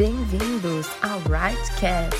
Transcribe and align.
Bem-vindos 0.00 0.86
ao 1.02 1.18
Rightcast. 1.28 2.16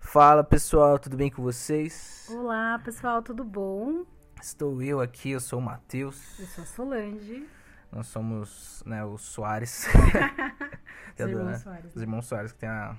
Fala 0.00 0.42
pessoal, 0.42 0.98
tudo 0.98 1.14
bem 1.18 1.30
com 1.30 1.42
vocês? 1.42 2.26
Olá, 2.30 2.80
pessoal, 2.82 3.20
tudo 3.20 3.44
bom? 3.44 4.06
Estou 4.40 4.80
eu 4.82 5.02
aqui, 5.02 5.32
eu 5.32 5.40
sou 5.40 5.58
o 5.58 5.62
Matheus. 5.62 6.38
Eu 6.38 6.46
sou 6.46 6.64
a 6.64 6.66
Solange. 6.66 7.46
Nós 7.94 8.08
somos 8.08 8.82
né, 8.84 9.04
os 9.04 9.22
Soares. 9.22 9.86
Os 11.14 11.20
irmãos 11.20 11.44
dona- 11.44 11.58
Soares, 11.58 11.90
Os 11.90 11.94
né? 11.96 12.02
irmãos 12.02 12.26
Soares, 12.26 12.52
que 12.52 12.58
tem 12.58 12.68
a 12.68 12.96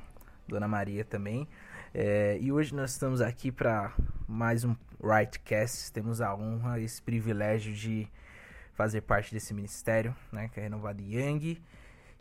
Dona 0.48 0.68
Maria 0.70 1.04
também. 1.04 1.46
É, 1.94 2.38
e 2.40 2.50
hoje 2.52 2.74
nós 2.74 2.92
estamos 2.92 3.20
aqui 3.20 3.52
para 3.52 3.94
mais 4.26 4.64
um 4.64 4.74
Rightcast. 5.04 5.92
Temos 5.92 6.22
a 6.22 6.34
honra, 6.34 6.80
esse 6.80 7.02
privilégio 7.02 7.74
de 7.74 8.08
fazer 8.74 9.02
parte 9.02 9.34
desse 9.34 9.54
ministério, 9.54 10.16
né, 10.32 10.48
que 10.48 10.60
é 10.62 10.64
Renovado 10.64 11.02
Yang. 11.02 11.62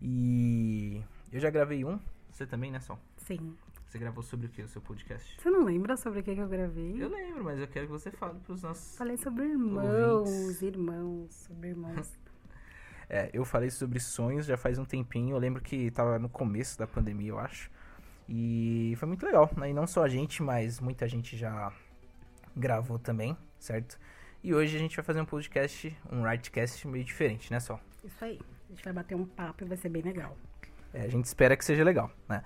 E 0.01 1.01
eu 1.33 1.39
já 1.41 1.49
gravei 1.51 1.85
um, 1.85 1.99
você 2.29 2.45
também, 2.45 2.73
né, 2.73 2.81
Sol? 2.81 2.99
Sim. 3.19 3.57
Você 3.87 3.97
gravou 3.99 4.25
sobre 4.25 4.47
o 4.47 4.49
que 4.49 4.63
o 4.63 4.69
seu 4.69 4.83
podcast? 4.83 5.41
Você 5.41 5.49
não 5.51 5.63
lembra 5.65 5.97
sobre 5.97 6.19
o 6.19 6.23
que, 6.25 6.35
que 6.35 6.41
eu 6.41 6.49
gravei? 6.49 7.01
Eu 7.01 7.09
lembro, 7.09 7.45
mas 7.45 7.61
eu 7.61 7.69
quero 7.69 7.87
que 7.87 7.93
você 7.93 8.11
fale 8.11 8.41
para 8.41 8.53
os 8.53 8.63
nossos 8.63 8.97
Falei 8.97 9.17
sobre 9.17 9.45
irmãos, 9.45 10.29
Ouvintes. 10.29 10.63
irmãos, 10.63 11.33
sobre 11.35 11.69
irmãos. 11.69 12.13
É, 13.09 13.31
eu 13.33 13.45
falei 13.45 13.71
sobre 13.71 14.01
sonhos 14.01 14.47
já 14.47 14.57
faz 14.57 14.79
um 14.79 14.85
tempinho. 14.85 15.37
Eu 15.37 15.39
lembro 15.39 15.63
que 15.63 15.91
tava 15.91 16.19
no 16.19 16.29
começo 16.29 16.79
da 16.79 16.87
pandemia, 16.87 17.31
eu 17.31 17.39
acho. 17.39 17.71
E 18.29 18.95
foi 18.97 19.09
muito 19.09 19.25
legal, 19.25 19.51
né? 19.57 19.71
E 19.71 19.75
não 19.75 19.87
só 19.87 20.05
a 20.05 20.09
gente, 20.09 20.43
mas 20.43 20.81
muita 20.81 21.07
gente 21.07 21.37
já 21.37 21.73
gravou 22.57 22.99
também, 22.99 23.37
certo? 23.59 23.99
E 24.43 24.55
hoje 24.55 24.77
a 24.77 24.79
gente 24.79 24.97
vai 24.97 25.05
fazer 25.05 25.21
um 25.21 25.25
podcast, 25.25 25.97
um 26.11 26.23
Rightcast 26.23 26.87
meio 26.87 27.05
diferente, 27.05 27.51
né, 27.51 27.61
Sol? 27.61 27.81
Isso 28.05 28.25
aí. 28.25 28.41
A 28.69 28.73
gente 28.73 28.85
vai 28.85 28.93
bater 28.93 29.15
um 29.15 29.25
papo 29.25 29.65
e 29.65 29.67
vai 29.67 29.77
ser 29.77 29.89
bem 29.89 30.03
legal. 30.03 30.37
É, 30.93 31.03
a 31.03 31.09
gente 31.09 31.25
espera 31.25 31.57
que 31.57 31.65
seja 31.65 31.83
legal, 31.83 32.11
né? 32.29 32.43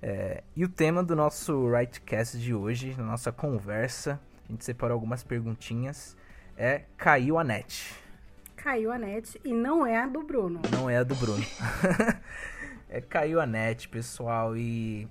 É, 0.00 0.42
e 0.56 0.64
o 0.64 0.68
tema 0.68 1.02
do 1.02 1.14
nosso 1.14 1.70
Rightcast 1.70 2.38
de 2.38 2.54
hoje, 2.54 2.94
na 2.96 3.04
nossa 3.04 3.30
conversa, 3.30 4.20
a 4.48 4.52
gente 4.52 4.64
separou 4.64 4.94
algumas 4.94 5.22
perguntinhas, 5.22 6.16
é 6.56 6.82
Caiu 6.96 7.38
a 7.38 7.44
net. 7.44 8.01
Caiu 8.62 8.92
a 8.92 8.98
net 8.98 9.40
e 9.44 9.52
não 9.52 9.84
é 9.84 9.96
a 9.96 10.06
do 10.06 10.22
Bruno. 10.22 10.62
Não 10.70 10.88
é 10.88 10.98
a 10.98 11.02
do 11.02 11.16
Bruno. 11.16 11.44
é, 12.88 13.00
caiu 13.00 13.40
a 13.40 13.46
net, 13.46 13.88
pessoal, 13.88 14.56
e 14.56 15.08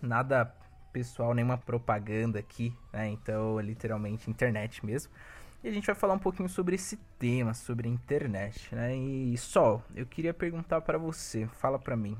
nada 0.00 0.54
pessoal, 0.92 1.34
nenhuma 1.34 1.58
propaganda 1.58 2.38
aqui, 2.38 2.72
né? 2.92 3.08
Então, 3.08 3.58
é 3.58 3.62
literalmente 3.64 4.30
internet 4.30 4.86
mesmo. 4.86 5.12
E 5.64 5.68
a 5.68 5.72
gente 5.72 5.84
vai 5.84 5.96
falar 5.96 6.14
um 6.14 6.18
pouquinho 6.20 6.48
sobre 6.48 6.76
esse 6.76 6.96
tema, 7.18 7.54
sobre 7.54 7.88
a 7.88 7.90
internet, 7.90 8.72
né? 8.72 8.96
E 8.96 9.36
Sol, 9.36 9.82
eu 9.92 10.06
queria 10.06 10.32
perguntar 10.32 10.80
pra 10.80 10.96
você, 10.96 11.48
fala 11.48 11.76
pra 11.76 11.96
mim, 11.96 12.16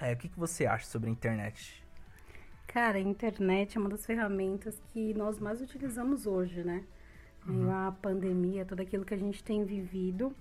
é, 0.00 0.14
o 0.14 0.16
que, 0.16 0.30
que 0.30 0.38
você 0.38 0.64
acha 0.64 0.86
sobre 0.86 1.10
a 1.10 1.12
internet? 1.12 1.84
Cara, 2.66 2.96
a 2.96 3.00
internet 3.00 3.76
é 3.76 3.80
uma 3.80 3.90
das 3.90 4.06
ferramentas 4.06 4.80
que 4.90 5.12
nós 5.12 5.38
mais 5.38 5.60
utilizamos 5.60 6.26
hoje, 6.26 6.64
né? 6.64 6.82
Em 7.48 7.70
a 7.70 7.92
pandemia, 8.00 8.64
tudo 8.64 8.80
aquilo 8.82 9.04
que 9.04 9.14
a 9.14 9.18
gente 9.18 9.42
tem 9.42 9.64
vivido, 9.64 10.34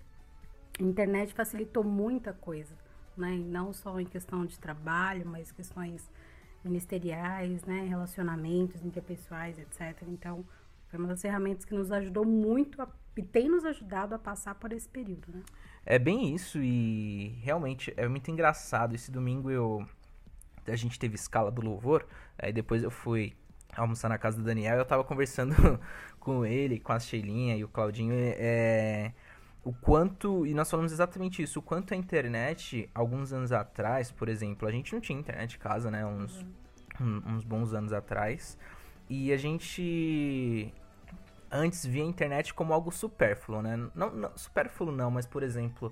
a 0.80 0.84
internet 0.84 1.34
facilitou 1.34 1.84
muita 1.84 2.32
coisa, 2.34 2.76
né? 3.18 3.32
Não 3.38 3.74
só 3.74 4.00
em 4.00 4.06
questão 4.06 4.46
de 4.46 4.58
trabalho, 4.60 5.26
mas 5.26 5.52
questões 5.52 6.10
ministeriais, 6.64 7.64
né? 7.66 7.86
Relacionamentos 7.88 8.84
interpessoais, 8.84 9.58
etc. 9.58 10.04
Então, 10.08 10.46
foi 10.90 11.00
uma 11.00 11.08
das 11.08 11.22
ferramentas 11.22 11.66
que 11.66 11.74
nos 11.74 11.92
ajudou 11.92 12.26
muito 12.26 12.82
a- 12.82 12.88
e 13.18 13.24
tem 13.24 13.50
nos 13.50 13.66
ajudado 13.66 14.14
a 14.14 14.20
passar 14.20 14.56
por 14.56 14.72
esse 14.72 14.88
período, 14.88 15.28
né? 15.34 15.42
É 15.86 15.98
bem 15.98 16.36
isso 16.36 16.60
e 16.62 17.30
realmente 17.42 17.92
é 17.98 18.08
muito 18.08 18.30
engraçado. 18.30 18.94
Esse 18.94 19.12
domingo 19.12 19.50
eu 19.50 19.86
a 20.68 20.76
gente 20.76 21.00
teve 21.00 21.16
escala 21.16 21.50
do 21.52 21.62
louvor, 21.62 22.06
aí 22.38 22.54
depois 22.54 22.84
eu 22.84 22.92
fui 22.92 23.34
almoçar 23.76 24.10
na 24.10 24.18
casa 24.18 24.38
do 24.38 24.44
Daniel 24.44 24.78
eu 24.78 24.86
tava 24.86 25.04
conversando 25.04 25.56
com 26.22 26.46
ele, 26.46 26.80
com 26.80 26.94
a 26.94 27.00
Sheilinha 27.00 27.58
e 27.58 27.64
o 27.64 27.68
Claudinho, 27.68 28.14
é, 28.16 29.12
o 29.66 29.74
quanto, 29.74 30.46
e 30.46 30.54
nós 30.54 30.70
falamos 30.70 30.92
exatamente 30.94 31.42
isso, 31.42 31.60
o 31.60 31.62
quanto 31.62 31.94
a 31.94 31.98
internet, 31.98 32.90
alguns 32.96 33.34
anos 33.34 33.52
atrás, 33.52 34.12
por 34.12 34.30
exemplo, 34.30 34.68
a 34.68 34.72
gente 34.72 34.94
não 34.94 35.02
tinha 35.02 35.20
internet 35.20 35.56
em 35.56 35.60
casa, 35.60 35.92
né, 35.92 36.06
uns, 36.06 36.46
um- 37.02 37.22
uns 37.36 37.44
bons 37.44 37.74
anos 37.74 37.92
atrás, 37.92 38.58
e 39.10 39.34
a 39.34 39.38
gente 39.38 40.74
antes 41.52 41.86
via 41.86 42.04
a 42.04 42.06
internet 42.06 42.54
como 42.54 42.72
algo 42.72 42.92
supérfluo, 42.92 43.62
né? 43.62 43.76
Não, 43.94 44.10
não 44.10 44.32
supérfluo 44.38 44.90
não, 44.92 45.12
mas 45.12 45.26
por 45.26 45.44
exemplo, 45.44 45.92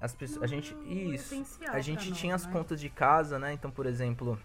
as 0.00 0.14
pessoas, 0.14 0.42
a 0.44 0.46
gente 0.46 0.74
isso, 0.86 1.34
a 1.68 1.80
gente 1.80 2.10
tinha 2.12 2.32
nós, 2.32 2.42
as 2.42 2.46
né? 2.46 2.52
contas 2.52 2.80
de 2.80 2.88
casa, 2.88 3.38
né? 3.38 3.52
Então, 3.52 3.70
por 3.70 3.84
exemplo, 3.84 4.38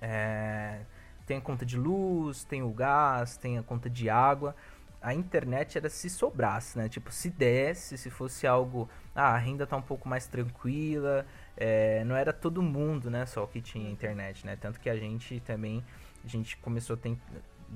é, 0.00 0.82
tem 1.30 1.36
a 1.36 1.40
conta 1.40 1.64
de 1.64 1.78
luz, 1.78 2.42
tem 2.42 2.60
o 2.60 2.70
gás, 2.70 3.36
tem 3.36 3.56
a 3.56 3.62
conta 3.62 3.88
de 3.88 4.10
água. 4.10 4.52
A 5.00 5.14
internet 5.14 5.78
era 5.78 5.88
se 5.88 6.10
sobrasse, 6.10 6.76
né? 6.76 6.88
Tipo, 6.88 7.12
se 7.12 7.30
desse, 7.30 7.96
se 7.96 8.10
fosse 8.10 8.48
algo. 8.48 8.90
Ah, 9.14 9.34
a 9.34 9.38
renda 9.38 9.64
tá 9.64 9.76
um 9.76 9.82
pouco 9.82 10.08
mais 10.08 10.26
tranquila. 10.26 11.24
é, 11.56 12.02
não 12.02 12.16
era 12.16 12.32
todo 12.32 12.60
mundo, 12.60 13.08
né? 13.08 13.24
Só 13.26 13.46
que 13.46 13.60
tinha 13.60 13.88
internet, 13.88 14.44
né? 14.44 14.56
Tanto 14.56 14.80
que 14.80 14.90
a 14.90 14.96
gente 14.96 15.38
também. 15.46 15.84
A 16.24 16.26
gente 16.26 16.56
começou 16.56 16.94
a 16.94 16.96
ter. 16.96 17.16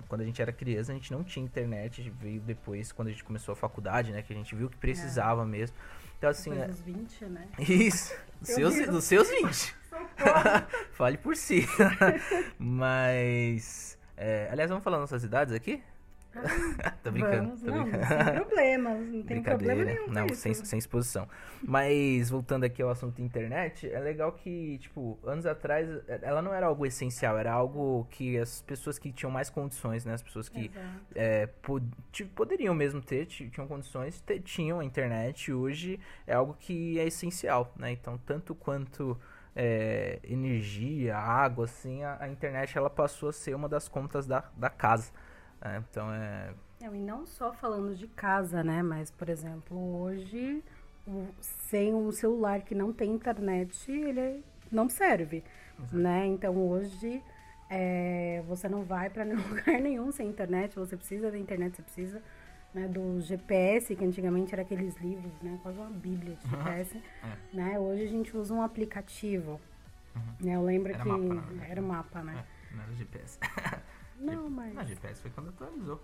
Quando 0.08 0.22
a 0.22 0.24
gente 0.24 0.42
era 0.42 0.52
criança, 0.52 0.90
a 0.90 0.94
gente 0.96 1.12
não 1.12 1.22
tinha 1.22 1.44
internet. 1.44 2.10
Veio 2.20 2.40
depois, 2.40 2.90
quando 2.90 3.06
a 3.06 3.10
gente 3.12 3.22
começou 3.22 3.52
a 3.52 3.56
faculdade, 3.56 4.10
né? 4.10 4.20
Que 4.20 4.32
a 4.32 4.36
gente 4.36 4.52
viu 4.52 4.68
que 4.68 4.76
precisava 4.76 5.46
mesmo. 5.46 5.76
Então, 6.18 6.28
assim. 6.28 6.50
Depois 6.50 6.70
é- 6.70 6.72
dos 6.72 6.80
20, 6.80 7.24
né? 7.26 7.48
isso, 7.60 8.12
dos 8.40 8.48
seus, 8.48 8.86
dos 8.88 9.04
seus 9.04 9.30
20. 9.30 9.76
Fale 10.92 11.18
por 11.18 11.36
si. 11.36 11.66
Mas. 12.58 13.98
é, 14.16 14.48
aliás, 14.50 14.68
vamos 14.70 14.84
falar 14.84 14.98
nossas 14.98 15.24
idades 15.24 15.54
aqui? 15.54 15.82
tô 17.04 17.12
brincando, 17.12 17.44
Vamos, 17.44 17.60
tô 17.62 17.70
não, 17.70 17.84
brincando. 17.84 18.06
sem 18.08 18.34
problemas, 18.34 19.06
não 19.06 19.22
tem 19.22 19.40
problema 19.40 19.84
nenhum 19.84 20.08
Não, 20.10 20.26
isso. 20.26 20.34
sem, 20.42 20.52
sem 20.52 20.78
exposição. 20.80 21.28
Mas, 21.62 22.28
voltando 22.28 22.64
aqui 22.64 22.82
ao 22.82 22.90
assunto 22.90 23.22
internet, 23.22 23.88
é 23.88 24.00
legal 24.00 24.32
que, 24.32 24.78
tipo, 24.78 25.16
anos 25.22 25.46
atrás, 25.46 25.88
ela 26.22 26.42
não 26.42 26.52
era 26.52 26.66
algo 26.66 26.84
essencial, 26.84 27.38
era 27.38 27.52
algo 27.52 28.04
que 28.10 28.36
as 28.36 28.62
pessoas 28.62 28.98
que 28.98 29.12
tinham 29.12 29.30
mais 29.30 29.48
condições, 29.48 30.04
né? 30.04 30.14
As 30.14 30.24
pessoas 30.24 30.48
que 30.48 30.72
é, 31.14 31.46
pod- 31.62 31.86
poderiam 32.34 32.74
mesmo 32.74 33.00
ter, 33.00 33.26
ti- 33.26 33.48
tinham 33.48 33.68
condições, 33.68 34.20
tinham 34.42 34.80
a 34.80 34.84
internet. 34.84 35.52
Hoje 35.52 36.00
é 36.26 36.34
algo 36.34 36.56
que 36.58 36.98
é 36.98 37.06
essencial, 37.06 37.72
né? 37.78 37.92
Então, 37.92 38.18
tanto 38.18 38.56
quanto 38.56 39.16
é, 39.56 40.18
energia, 40.24 41.16
água, 41.16 41.64
assim, 41.64 42.02
a, 42.02 42.18
a 42.20 42.28
internet 42.28 42.76
ela 42.76 42.90
passou 42.90 43.28
a 43.28 43.32
ser 43.32 43.54
uma 43.54 43.68
das 43.68 43.88
contas 43.88 44.26
da, 44.26 44.44
da 44.56 44.68
casa. 44.70 45.12
né? 45.62 45.82
Então, 45.90 46.12
é... 46.12 46.52
Não, 46.80 46.94
e 46.94 47.00
não 47.00 47.24
só 47.24 47.52
falando 47.52 47.94
de 47.94 48.06
casa, 48.08 48.62
né? 48.62 48.82
Mas, 48.82 49.10
por 49.10 49.28
exemplo, 49.28 49.76
hoje, 50.02 50.62
o- 51.06 51.28
sem 51.40 51.94
um 51.94 52.10
celular 52.12 52.62
que 52.62 52.74
não 52.74 52.92
tem 52.92 53.10
internet, 53.12 53.90
ele 53.90 54.44
não 54.70 54.88
serve, 54.88 55.42
né? 55.92 56.26
Então, 56.26 56.56
hoje, 56.56 57.22
é, 57.70 58.42
você 58.46 58.68
não 58.68 58.82
vai 58.82 59.08
para 59.08 59.24
lugar 59.24 59.80
nenhum 59.80 60.10
sem 60.12 60.28
internet. 60.28 60.74
Você 60.76 60.96
precisa 60.96 61.30
da 61.30 61.38
internet, 61.38 61.76
você 61.76 61.82
precisa 61.82 62.22
né, 62.74 62.88
do 62.88 63.20
GPS, 63.20 63.94
que 63.94 64.04
antigamente 64.04 64.52
era 64.52 64.62
aqueles 64.62 64.96
livros, 64.96 65.32
né? 65.40 65.58
Quase 65.62 65.78
uma 65.78 65.90
bíblia 65.90 66.34
de 66.34 66.50
GPS, 66.50 67.00
É. 67.22 67.56
né? 67.56 67.78
Hoje 67.78 68.02
a 68.02 68.08
gente 68.08 68.36
usa 68.36 68.52
um 68.52 68.60
aplicativo, 68.60 69.60
né? 70.40 70.56
Eu 70.56 70.62
lembro 70.64 70.92
Era 70.92 71.02
que 71.02 71.08
mapa, 71.08 71.22
verdade, 71.22 71.70
era 71.70 71.80
né? 71.80 71.86
mapa, 71.86 72.22
né? 72.22 72.44
não 72.72 72.82
era 72.82 72.92
GPS. 72.94 73.38
Não, 74.20 74.48
mas... 74.48 74.72
Não, 74.74 74.84
GPS 74.86 75.20
foi 75.20 75.30
quando 75.32 75.48
atualizou. 75.50 76.00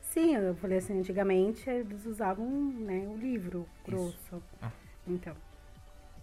Sim, 0.00 0.36
eu 0.36 0.54
falei 0.54 0.78
assim, 0.78 0.98
antigamente 1.00 1.68
eles 1.68 2.06
usavam 2.06 2.46
né, 2.48 3.06
o 3.06 3.16
livro 3.16 3.68
grosso. 3.84 4.42
Ah. 4.62 4.70
Então, 5.06 5.34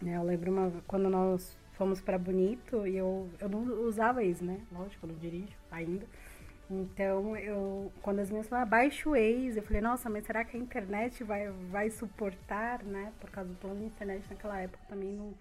né, 0.02 0.16
eu 0.16 0.24
lembro 0.24 0.50
uma, 0.52 0.72
quando 0.88 1.10
nós 1.10 1.58
fomos 1.74 2.02
para 2.02 2.18
Bonito 2.18 2.88
e 2.88 2.96
eu, 2.96 3.30
eu 3.40 3.50
não 3.50 3.64
usava 3.86 4.24
isso, 4.24 4.44
né? 4.44 4.60
Lógico, 4.72 5.06
eu 5.06 5.12
não 5.12 5.20
dirijo 5.20 5.56
ainda. 5.70 6.06
Então, 6.70 7.38
eu, 7.38 7.92
quando 8.02 8.20
as 8.20 8.30
minhas 8.30 8.48
falaram, 8.48 8.70
baixa 8.70 9.08
o 9.08 9.12
Waze, 9.12 9.58
eu 9.58 9.64
falei, 9.64 9.82
nossa, 9.82 10.10
mas 10.10 10.26
será 10.26 10.44
que 10.44 10.58
a 10.58 10.60
internet 10.60 11.24
vai, 11.24 11.50
vai 11.70 11.90
suportar, 11.90 12.84
né? 12.84 13.14
Por 13.20 13.30
causa 13.30 13.50
do 13.50 13.56
plano 13.58 13.80
de 13.80 13.86
internet 13.86 14.26
naquela 14.30 14.60
época 14.60 14.84
também 14.88 15.14
não, 15.14 15.34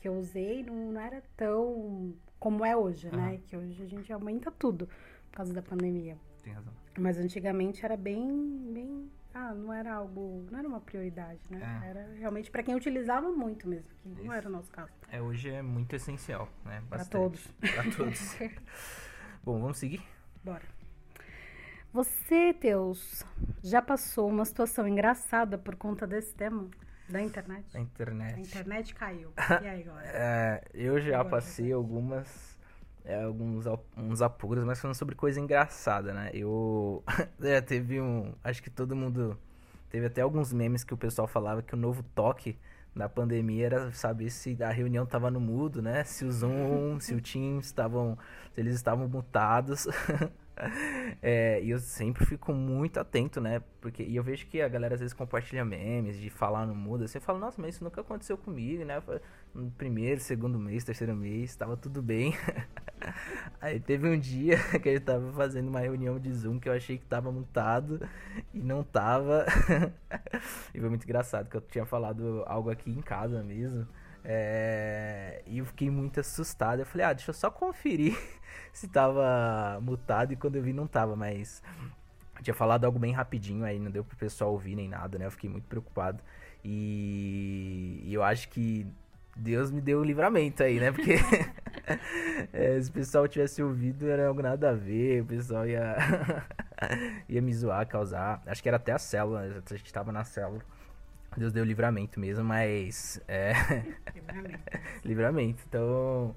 que 0.00 0.08
eu 0.08 0.14
usei, 0.14 0.62
não, 0.62 0.92
não 0.92 1.00
era 1.00 1.22
tão 1.36 2.14
como 2.38 2.64
é 2.64 2.76
hoje, 2.76 3.10
né? 3.10 3.30
Aham. 3.30 3.38
Que 3.48 3.56
hoje 3.56 3.82
a 3.82 3.86
gente 3.86 4.12
aumenta 4.12 4.50
tudo 4.50 4.86
por 5.30 5.36
causa 5.36 5.52
da 5.52 5.62
pandemia. 5.62 6.16
Tem 6.42 6.52
razão. 6.52 6.72
Mas 6.96 7.18
antigamente 7.18 7.84
era 7.84 7.96
bem, 7.96 8.70
bem 8.72 9.10
ah, 9.34 9.54
não 9.54 9.72
era 9.72 9.94
algo, 9.94 10.46
não 10.50 10.58
era 10.58 10.66
uma 10.66 10.80
prioridade, 10.80 11.40
né? 11.50 11.80
É. 11.84 11.88
Era 11.88 12.14
realmente 12.18 12.50
para 12.50 12.62
quem 12.62 12.74
utilizava 12.74 13.30
muito 13.30 13.68
mesmo, 13.68 13.90
que 14.02 14.08
Isso. 14.08 14.24
não 14.24 14.32
era 14.32 14.48
o 14.48 14.52
nosso 14.52 14.70
caso. 14.70 14.92
É, 15.10 15.20
hoje 15.20 15.50
é 15.50 15.62
muito 15.62 15.94
essencial, 15.94 16.48
né? 16.64 16.82
Para 16.88 17.04
todos. 17.04 17.46
Pra 17.60 17.84
todos. 17.96 18.36
Bom, 19.44 19.60
vamos 19.60 19.78
seguir? 19.78 20.02
Bora. 20.48 20.62
Você, 21.92 22.54
Teus, 22.54 23.24
já 23.62 23.82
passou 23.82 24.28
uma 24.28 24.44
situação 24.44 24.86
engraçada 24.86 25.58
por 25.58 25.74
conta 25.76 26.06
desse 26.06 26.34
tema 26.34 26.68
da 27.08 27.20
internet? 27.22 27.64
A 27.76 27.80
internet. 27.80 28.34
A 28.36 28.40
internet 28.40 28.94
caiu. 28.94 29.32
E 29.62 29.66
aí, 29.66 29.82
agora? 29.82 30.02
É, 30.06 30.62
eu 30.72 31.00
já 31.00 31.20
Agora, 31.20 31.28
passei 31.36 31.72
algumas. 31.72 32.58
é, 33.04 33.22
alguns 33.24 33.66
al- 33.66 33.84
uns 33.96 34.20
apuros, 34.22 34.64
mas 34.64 34.80
falando 34.80 34.94
sobre 34.96 35.14
coisa 35.14 35.40
engraçada, 35.40 36.12
né? 36.14 36.30
Eu. 36.32 37.02
é, 37.42 37.60
teve 37.60 38.00
um. 38.00 38.34
Acho 38.42 38.62
que 38.62 38.70
todo 38.70 38.94
mundo. 38.96 39.38
Teve 39.90 40.06
até 40.06 40.20
alguns 40.20 40.52
memes 40.52 40.84
que 40.84 40.92
o 40.92 40.98
pessoal 40.98 41.26
falava 41.26 41.62
que 41.62 41.74
o 41.74 41.76
novo 41.78 42.02
toque 42.14 42.58
na 42.98 43.08
pandemia 43.08 43.66
era 43.66 43.92
saber 43.92 44.28
se 44.28 44.60
a 44.60 44.70
reunião 44.70 45.06
tava 45.06 45.30
no 45.30 45.38
mudo, 45.38 45.80
né? 45.80 46.02
Se 46.02 46.24
o 46.24 46.32
Zoom, 46.32 46.98
se 46.98 47.14
o 47.14 47.20
Teams 47.20 47.66
estavam. 47.66 48.18
Se 48.52 48.60
eles 48.60 48.74
estavam 48.74 49.08
mutados. 49.08 49.86
É, 51.22 51.60
e 51.62 51.70
eu 51.70 51.78
sempre 51.78 52.24
fico 52.24 52.52
muito 52.52 52.98
atento, 53.00 53.40
né? 53.40 53.62
Porque, 53.80 54.02
e 54.02 54.16
eu 54.16 54.22
vejo 54.22 54.46
que 54.46 54.60
a 54.60 54.68
galera 54.68 54.94
às 54.94 55.00
vezes 55.00 55.14
compartilha 55.14 55.64
memes 55.64 56.16
de 56.18 56.30
falar 56.30 56.66
no 56.66 56.74
mudo. 56.74 57.06
Você 57.06 57.18
fala, 57.20 57.38
nossa, 57.38 57.60
mas 57.60 57.74
isso 57.74 57.84
nunca 57.84 58.00
aconteceu 58.00 58.36
comigo, 58.36 58.84
né? 58.84 59.02
No 59.54 59.70
primeiro, 59.72 60.20
segundo 60.20 60.58
mês, 60.58 60.84
terceiro 60.84 61.14
mês, 61.16 61.56
tava 61.56 61.76
tudo 61.76 62.02
bem. 62.02 62.34
Aí 63.60 63.80
teve 63.80 64.08
um 64.08 64.18
dia 64.18 64.58
que 64.80 64.88
eu 64.88 65.00
tava 65.00 65.32
fazendo 65.32 65.68
uma 65.68 65.80
reunião 65.80 66.18
de 66.18 66.32
Zoom 66.32 66.58
que 66.58 66.68
eu 66.68 66.72
achei 66.72 66.98
que 66.98 67.06
tava 67.06 67.32
mutado 67.32 68.06
e 68.52 68.60
não 68.60 68.82
tava. 68.82 69.46
e 70.74 70.80
foi 70.80 70.88
muito 70.88 71.04
engraçado 71.04 71.48
que 71.48 71.56
eu 71.56 71.60
tinha 71.60 71.86
falado 71.86 72.44
algo 72.46 72.70
aqui 72.70 72.90
em 72.90 73.00
casa 73.00 73.42
mesmo. 73.42 73.86
É, 74.30 75.42
E 75.46 75.58
eu 75.58 75.64
fiquei 75.64 75.90
muito 75.90 76.20
assustado. 76.20 76.80
Eu 76.80 76.86
falei, 76.86 77.06
ah, 77.06 77.12
deixa 77.14 77.30
eu 77.30 77.34
só 77.34 77.50
conferir 77.50 78.14
se 78.74 78.86
tava 78.86 79.80
mutado 79.80 80.32
e 80.32 80.36
quando 80.36 80.56
eu 80.56 80.62
vi 80.62 80.74
não 80.74 80.86
tava, 80.86 81.16
mas 81.16 81.62
eu 82.36 82.42
tinha 82.42 82.54
falado 82.54 82.84
algo 82.84 82.98
bem 82.98 83.12
rapidinho 83.12 83.64
aí, 83.64 83.78
não 83.78 83.90
deu 83.90 84.04
pro 84.04 84.16
pessoal 84.18 84.52
ouvir 84.52 84.76
nem 84.76 84.88
nada, 84.88 85.18
né? 85.18 85.26
Eu 85.26 85.30
fiquei 85.30 85.48
muito 85.48 85.64
preocupado. 85.66 86.22
E, 86.62 88.02
e 88.04 88.12
eu 88.12 88.22
acho 88.22 88.50
que 88.50 88.86
Deus 89.34 89.70
me 89.70 89.80
deu 89.80 90.00
o 90.00 90.04
livramento 90.04 90.62
aí, 90.62 90.78
né? 90.78 90.92
Porque 90.92 91.14
é, 92.52 92.80
se 92.82 92.90
o 92.90 92.92
pessoal 92.92 93.26
tivesse 93.26 93.62
ouvido, 93.62 94.08
era 94.08 94.28
algo 94.28 94.42
nada 94.42 94.70
a 94.70 94.74
ver, 94.74 95.22
o 95.22 95.26
pessoal 95.26 95.66
ia, 95.66 95.96
ia 97.28 97.40
me 97.40 97.54
zoar, 97.54 97.86
causar. 97.86 98.42
Acho 98.46 98.62
que 98.62 98.68
era 98.68 98.76
até 98.76 98.92
a 98.92 98.98
célula, 98.98 99.40
a 99.40 99.74
gente 99.74 99.92
tava 99.92 100.12
na 100.12 100.24
célula. 100.24 100.62
Deus 101.38 101.52
deu 101.52 101.64
livramento 101.64 102.18
mesmo, 102.18 102.44
mas. 102.44 103.20
É, 103.28 103.52
livramento. 105.04 105.62
Então, 105.68 106.34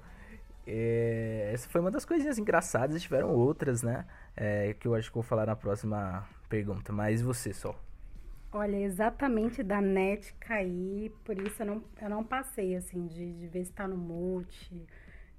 é, 0.66 1.50
essa 1.52 1.68
foi 1.68 1.80
uma 1.80 1.90
das 1.90 2.04
coisinhas 2.04 2.38
engraçadas, 2.38 3.02
tiveram 3.02 3.30
outras, 3.30 3.82
né? 3.82 4.06
É, 4.36 4.74
que 4.74 4.86
eu 4.86 4.94
acho 4.94 5.08
que 5.08 5.14
vou 5.14 5.22
falar 5.22 5.46
na 5.46 5.56
próxima 5.56 6.26
pergunta. 6.48 6.92
Mas 6.92 7.20
você 7.20 7.52
só. 7.52 7.78
Olha, 8.52 8.76
exatamente 8.76 9.62
da 9.62 9.80
net 9.80 10.34
cair, 10.34 11.10
por 11.24 11.38
isso 11.38 11.62
eu 11.62 11.66
não, 11.66 11.84
eu 12.00 12.10
não 12.10 12.22
passei, 12.22 12.76
assim, 12.76 13.06
de, 13.06 13.32
de 13.32 13.46
ver 13.46 13.64
se 13.64 13.72
tá 13.72 13.88
no 13.88 13.96
mute, 13.96 14.86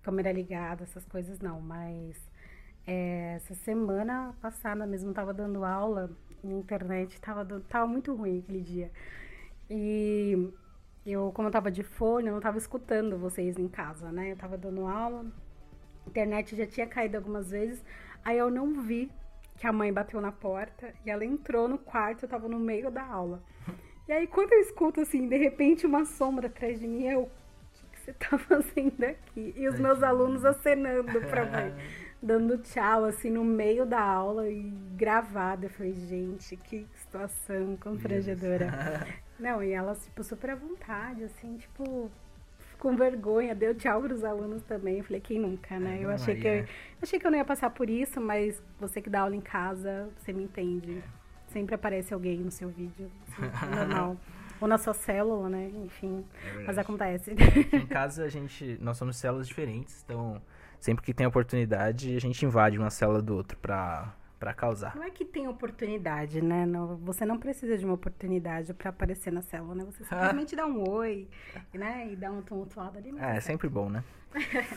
câmera 0.01 0.31
ligada, 0.31 0.83
essas 0.83 1.05
coisas 1.05 1.39
não, 1.39 1.61
mas 1.61 2.17
é, 2.87 3.33
essa 3.35 3.53
semana 3.53 4.33
passada 4.41 4.87
mesmo 4.87 5.13
tava 5.13 5.31
dando 5.31 5.63
aula 5.63 6.09
na 6.43 6.53
internet, 6.53 7.19
tava, 7.21 7.45
tava 7.69 7.85
muito 7.85 8.15
ruim 8.15 8.39
aquele 8.39 8.61
dia. 8.61 8.91
E 9.69 10.51
eu, 11.05 11.31
como 11.33 11.47
eu 11.47 11.51
tava 11.51 11.69
de 11.69 11.83
fone, 11.83 12.27
eu 12.27 12.33
não 12.33 12.41
tava 12.41 12.57
escutando 12.57 13.17
vocês 13.17 13.57
em 13.57 13.67
casa, 13.67 14.11
né? 14.11 14.31
Eu 14.31 14.37
tava 14.37 14.57
dando 14.57 14.87
aula, 14.87 15.25
a 16.05 16.09
internet 16.09 16.55
já 16.55 16.65
tinha 16.65 16.87
caído 16.87 17.17
algumas 17.17 17.51
vezes, 17.51 17.83
aí 18.23 18.37
eu 18.37 18.49
não 18.49 18.81
vi 18.81 19.11
que 19.57 19.67
a 19.67 19.73
mãe 19.73 19.91
bateu 19.91 20.19
na 20.21 20.31
porta 20.31 20.93
e 21.05 21.09
ela 21.09 21.25
entrou 21.25 21.67
no 21.67 21.77
quarto, 21.77 22.23
eu 22.23 22.29
tava 22.29 22.47
no 22.47 22.59
meio 22.59 22.89
da 22.89 23.05
aula. 23.05 23.43
E 24.07 24.11
aí, 24.11 24.27
quando 24.27 24.51
eu 24.51 24.59
escuto, 24.59 24.99
assim, 24.99 25.27
de 25.27 25.37
repente 25.37 25.85
uma 25.85 26.03
sombra 26.03 26.47
atrás 26.47 26.79
de 26.79 26.87
mim, 26.87 27.05
eu, 27.05 27.21
o 27.21 27.29
que, 27.73 27.85
que 27.91 27.99
você 27.99 28.13
tá 28.13 28.37
fazendo 28.39 29.03
aqui? 29.03 29.53
E 29.55 29.67
os 29.67 29.79
meus 29.79 30.03
alunos 30.03 30.43
acenando 30.43 31.21
pra 31.21 31.45
mim, 31.45 31.73
dando 32.21 32.57
tchau, 32.57 33.05
assim, 33.05 33.29
no 33.29 33.43
meio 33.45 33.85
da 33.85 34.01
aula 34.01 34.49
e 34.49 34.71
gravado. 34.95 35.65
Eu 35.65 35.69
falei, 35.69 35.93
gente, 35.93 36.57
que 36.57 36.85
situação 36.95 37.77
constrangedora. 37.77 39.07
Não, 39.39 39.63
e 39.63 39.71
elas, 39.71 40.03
tipo, 40.05 40.23
super 40.23 40.51
à 40.51 40.55
vontade, 40.55 41.23
assim, 41.23 41.57
tipo, 41.57 42.09
com 42.79 42.95
vergonha, 42.95 43.55
deu 43.55 43.73
tchau 43.73 44.01
pros 44.01 44.23
alunos 44.23 44.61
também. 44.63 44.97
Eu 44.97 45.03
falei, 45.03 45.21
quem 45.21 45.39
nunca, 45.39 45.79
né? 45.79 45.95
Ai, 45.97 46.05
eu 46.05 46.09
achei 46.09 46.35
que 46.35 46.47
eu, 46.47 46.65
achei 47.01 47.19
que 47.19 47.25
eu 47.25 47.31
não 47.31 47.37
ia 47.37 47.45
passar 47.45 47.69
por 47.69 47.89
isso, 47.89 48.19
mas 48.19 48.61
você 48.79 49.01
que 49.01 49.09
dá 49.09 49.21
aula 49.21 49.35
em 49.35 49.41
casa, 49.41 50.09
você 50.17 50.33
me 50.33 50.43
entende. 50.43 51.03
Sempre 51.47 51.75
aparece 51.75 52.13
alguém 52.13 52.39
no 52.39 52.51
seu 52.51 52.69
vídeo, 52.69 53.09
assim, 53.27 53.75
normal. 53.75 54.17
Ou 54.59 54.67
na 54.67 54.77
sua 54.77 54.93
célula, 54.93 55.49
né? 55.49 55.71
Enfim, 55.83 56.25
mas 56.65 56.77
acontece. 56.77 57.35
Em 57.73 57.85
casa 57.85 58.23
a 58.23 58.29
gente. 58.29 58.77
Nós 58.79 58.97
somos 58.97 59.17
células 59.17 59.47
diferentes, 59.47 60.01
então 60.05 60.41
sempre 60.79 61.03
que 61.03 61.13
tem 61.13 61.25
oportunidade 61.25 62.15
a 62.15 62.19
gente 62.19 62.45
invade 62.45 62.77
uma 62.77 62.89
célula 62.89 63.21
do 63.21 63.35
outro 63.35 63.57
pra, 63.57 64.13
pra 64.43 64.53
causar. 64.53 64.93
Não 64.93 65.03
é 65.03 65.09
que 65.09 65.23
tem 65.23 65.47
oportunidade, 65.47 66.41
né? 66.41 66.65
Não, 66.65 66.97
você 66.97 67.25
não 67.25 67.39
precisa 67.39 67.77
de 67.77 67.85
uma 67.85 67.93
oportunidade 67.93 68.73
pra 68.73 68.89
aparecer 68.89 69.31
na 69.31 69.41
célula, 69.41 69.73
né? 69.73 69.85
Você 69.85 70.03
simplesmente 70.03 70.53
dá 70.53 70.65
um 70.65 70.83
oi, 70.89 71.29
né? 71.73 72.09
E 72.11 72.15
dá 72.17 72.29
um 72.29 72.41
tumultuado 72.41 72.97
ali. 72.97 73.13
é 73.17 73.35
tá 73.35 73.41
sempre 73.41 73.69
bom, 73.69 73.89
né? 73.89 74.03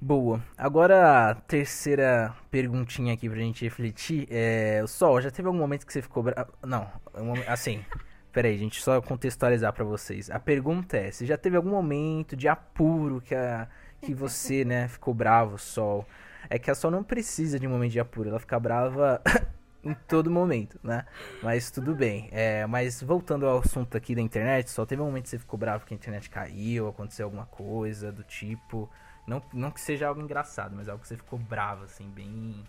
Boa. 0.00 0.42
Agora, 0.58 1.30
a 1.30 1.34
terceira 1.36 2.34
perguntinha 2.50 3.14
aqui 3.14 3.28
pra 3.30 3.38
gente 3.38 3.64
refletir. 3.64 4.26
É, 4.28 4.80
o 4.82 4.88
Sol, 4.88 5.20
já 5.22 5.30
teve 5.30 5.46
algum 5.46 5.58
momento 5.58 5.86
que 5.86 5.92
você 5.92 6.02
ficou 6.02 6.22
bravo? 6.24 6.52
Não, 6.64 6.90
momen- 7.16 7.44
assim. 7.46 7.84
Peraí, 8.32 8.58
gente, 8.58 8.82
só 8.82 9.00
contextualizar 9.00 9.72
pra 9.72 9.84
vocês. 9.84 10.30
A 10.30 10.38
pergunta 10.40 10.96
é: 10.98 11.10
se 11.12 11.24
já 11.24 11.38
teve 11.38 11.56
algum 11.56 11.70
momento 11.70 12.36
de 12.36 12.46
apuro 12.48 13.20
que, 13.22 13.34
a, 13.34 13.66
que 14.02 14.12
você, 14.12 14.62
né, 14.64 14.88
ficou 14.88 15.14
bravo, 15.14 15.56
Sol? 15.56 16.04
É 16.48 16.58
que 16.58 16.70
a 16.70 16.74
Sol 16.74 16.90
não 16.90 17.02
precisa 17.02 17.58
de 17.58 17.66
um 17.66 17.70
momento 17.70 17.92
de 17.92 18.00
apuro, 18.00 18.28
ela 18.28 18.38
fica 18.38 18.58
brava 18.58 19.20
em 19.82 19.94
todo 19.94 20.30
momento, 20.30 20.78
né? 20.82 21.04
Mas 21.42 21.70
tudo 21.70 21.94
bem. 21.94 22.28
É, 22.32 22.66
mas 22.66 23.02
voltando 23.02 23.46
ao 23.46 23.58
assunto 23.58 23.96
aqui 23.96 24.14
da 24.14 24.20
internet, 24.20 24.70
só 24.70 24.84
teve 24.84 25.00
um 25.02 25.06
momento 25.06 25.24
que 25.24 25.30
você 25.30 25.38
ficou 25.38 25.58
bravo 25.58 25.86
que 25.86 25.94
a 25.94 25.96
internet 25.96 26.28
caiu, 26.28 26.88
aconteceu 26.88 27.26
alguma 27.26 27.46
coisa 27.46 28.10
do 28.10 28.22
tipo. 28.22 28.90
Não, 29.26 29.42
não 29.52 29.70
que 29.70 29.80
seja 29.80 30.08
algo 30.08 30.20
engraçado, 30.20 30.74
mas 30.76 30.88
algo 30.88 31.02
que 31.02 31.08
você 31.08 31.16
ficou 31.16 31.38
bravo, 31.38 31.84
assim, 31.84 32.08
bem. 32.08 32.64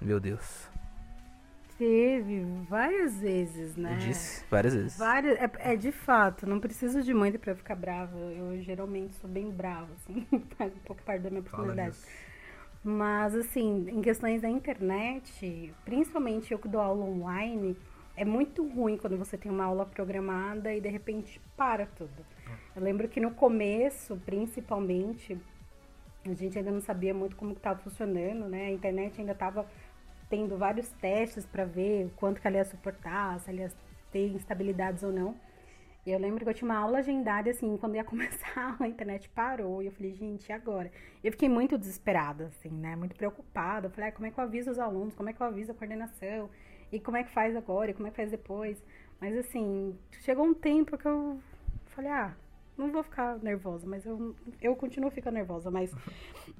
Meu 0.00 0.20
Deus. 0.20 0.68
Teve 1.78 2.44
várias 2.68 3.20
vezes, 3.20 3.76
né? 3.76 3.94
Eu 3.94 3.98
disse 3.98 4.44
várias 4.50 4.74
vezes. 4.74 4.98
Várias, 4.98 5.38
é, 5.38 5.50
é 5.72 5.76
de 5.76 5.92
fato, 5.92 6.44
não 6.44 6.58
preciso 6.58 7.02
de 7.02 7.14
muito 7.14 7.38
pra 7.38 7.52
eu 7.52 7.56
ficar 7.56 7.76
brava. 7.76 8.18
Eu 8.18 8.60
geralmente 8.62 9.14
sou 9.14 9.30
bem 9.30 9.48
brava, 9.48 9.88
assim, 9.94 10.26
faz 10.58 10.74
um 10.74 10.80
pouco 10.80 11.02
parte 11.02 11.22
da 11.22 11.30
minha 11.30 11.42
personalidade. 11.42 11.96
Mas, 12.90 13.34
assim, 13.34 13.86
em 13.90 14.00
questões 14.00 14.40
da 14.40 14.48
internet, 14.48 15.74
principalmente 15.84 16.50
eu 16.50 16.58
que 16.58 16.66
dou 16.66 16.80
aula 16.80 17.04
online, 17.04 17.76
é 18.16 18.24
muito 18.24 18.66
ruim 18.66 18.96
quando 18.96 19.14
você 19.14 19.36
tem 19.36 19.52
uma 19.52 19.64
aula 19.64 19.84
programada 19.84 20.72
e 20.72 20.80
de 20.80 20.88
repente 20.88 21.38
para 21.54 21.84
tudo. 21.84 22.24
Eu 22.74 22.80
lembro 22.82 23.06
que 23.06 23.20
no 23.20 23.30
começo, 23.32 24.16
principalmente, 24.24 25.38
a 26.24 26.32
gente 26.32 26.56
ainda 26.56 26.70
não 26.70 26.80
sabia 26.80 27.12
muito 27.12 27.36
como 27.36 27.52
estava 27.52 27.78
funcionando, 27.78 28.48
né? 28.48 28.68
A 28.68 28.70
internet 28.70 29.20
ainda 29.20 29.32
estava 29.32 29.66
tendo 30.30 30.56
vários 30.56 30.88
testes 30.92 31.44
para 31.44 31.66
ver 31.66 32.06
o 32.06 32.10
quanto 32.16 32.40
que 32.40 32.46
ela 32.46 32.56
ia 32.56 32.64
suportar, 32.64 33.38
se 33.40 33.50
ela 33.50 33.60
ia 33.60 33.72
ter 34.10 34.28
instabilidades 34.28 35.02
ou 35.02 35.12
não. 35.12 35.34
Eu 36.10 36.18
lembro 36.18 36.44
que 36.44 36.50
eu 36.50 36.54
tinha 36.54 36.70
uma 36.70 36.78
aula 36.78 36.98
agendada, 36.98 37.50
assim, 37.50 37.76
quando 37.76 37.96
ia 37.96 38.04
começar, 38.04 38.76
a 38.78 38.88
internet 38.88 39.28
parou. 39.28 39.82
E 39.82 39.86
eu 39.86 39.92
falei, 39.92 40.12
gente, 40.14 40.48
e 40.48 40.52
agora? 40.52 40.90
Eu 41.22 41.32
fiquei 41.32 41.48
muito 41.48 41.78
desesperada, 41.78 42.46
assim, 42.46 42.70
né? 42.70 42.96
Muito 42.96 43.14
preocupada. 43.14 43.86
Eu 43.86 43.90
falei, 43.90 44.10
ah, 44.10 44.12
como 44.12 44.26
é 44.26 44.30
que 44.30 44.38
eu 44.38 44.44
aviso 44.44 44.70
os 44.70 44.78
alunos? 44.78 45.14
Como 45.14 45.28
é 45.28 45.32
que 45.32 45.40
eu 45.40 45.46
aviso 45.46 45.72
a 45.72 45.74
coordenação? 45.74 46.50
E 46.90 46.98
como 46.98 47.16
é 47.16 47.24
que 47.24 47.30
faz 47.30 47.54
agora? 47.56 47.90
E 47.90 47.94
como 47.94 48.06
é 48.06 48.10
que 48.10 48.16
faz 48.16 48.30
depois? 48.30 48.82
Mas, 49.20 49.36
assim, 49.36 49.98
chegou 50.20 50.44
um 50.44 50.54
tempo 50.54 50.96
que 50.96 51.06
eu 51.06 51.38
falei, 51.86 52.10
ah, 52.10 52.34
não 52.78 52.92
vou 52.92 53.02
ficar 53.02 53.38
nervosa, 53.38 53.86
mas 53.86 54.06
eu, 54.06 54.36
eu 54.62 54.76
continuo 54.76 55.10
ficando 55.10 55.34
nervosa, 55.34 55.68
mas 55.70 55.92